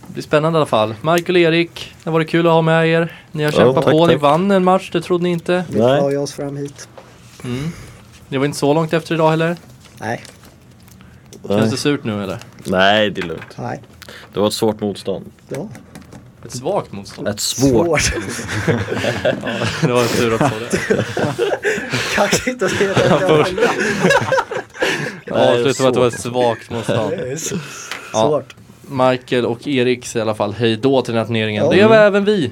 [0.07, 0.95] Det blir spännande i alla fall.
[1.01, 3.21] Michael och Erik, det var det kul att ha med er.
[3.31, 4.21] Ni har Ja, kämpat tack, på, ni tack.
[4.21, 5.65] vann en match, det trodde ni inte.
[5.69, 6.89] Vi tar oss fram hit.
[7.43, 7.71] Mm.
[8.29, 9.55] Det var inte så långt efter idag heller.
[9.99, 10.23] Nej.
[11.47, 12.39] Känns det surt nu eller?
[12.65, 13.57] Nej, det är lugnt.
[13.57, 13.81] Nej.
[14.33, 15.25] Det var ett svårt motstånd.
[15.49, 15.67] Ja.
[16.45, 17.27] Ett svagt motstånd.
[17.27, 18.13] Ett svårt.
[18.67, 21.03] Ja, det var tur att få det.
[22.15, 23.45] Kaxigt att säga det.
[25.25, 27.13] Ja, slutet med att det var ett svagt motstånd.
[27.37, 27.55] Så
[28.13, 28.27] Ja.
[28.27, 28.55] svårt.
[28.81, 31.63] Michael och Erik säger i alla fall hej då till den här turneringen.
[31.63, 31.69] Ja.
[31.71, 32.51] Det gör även vi.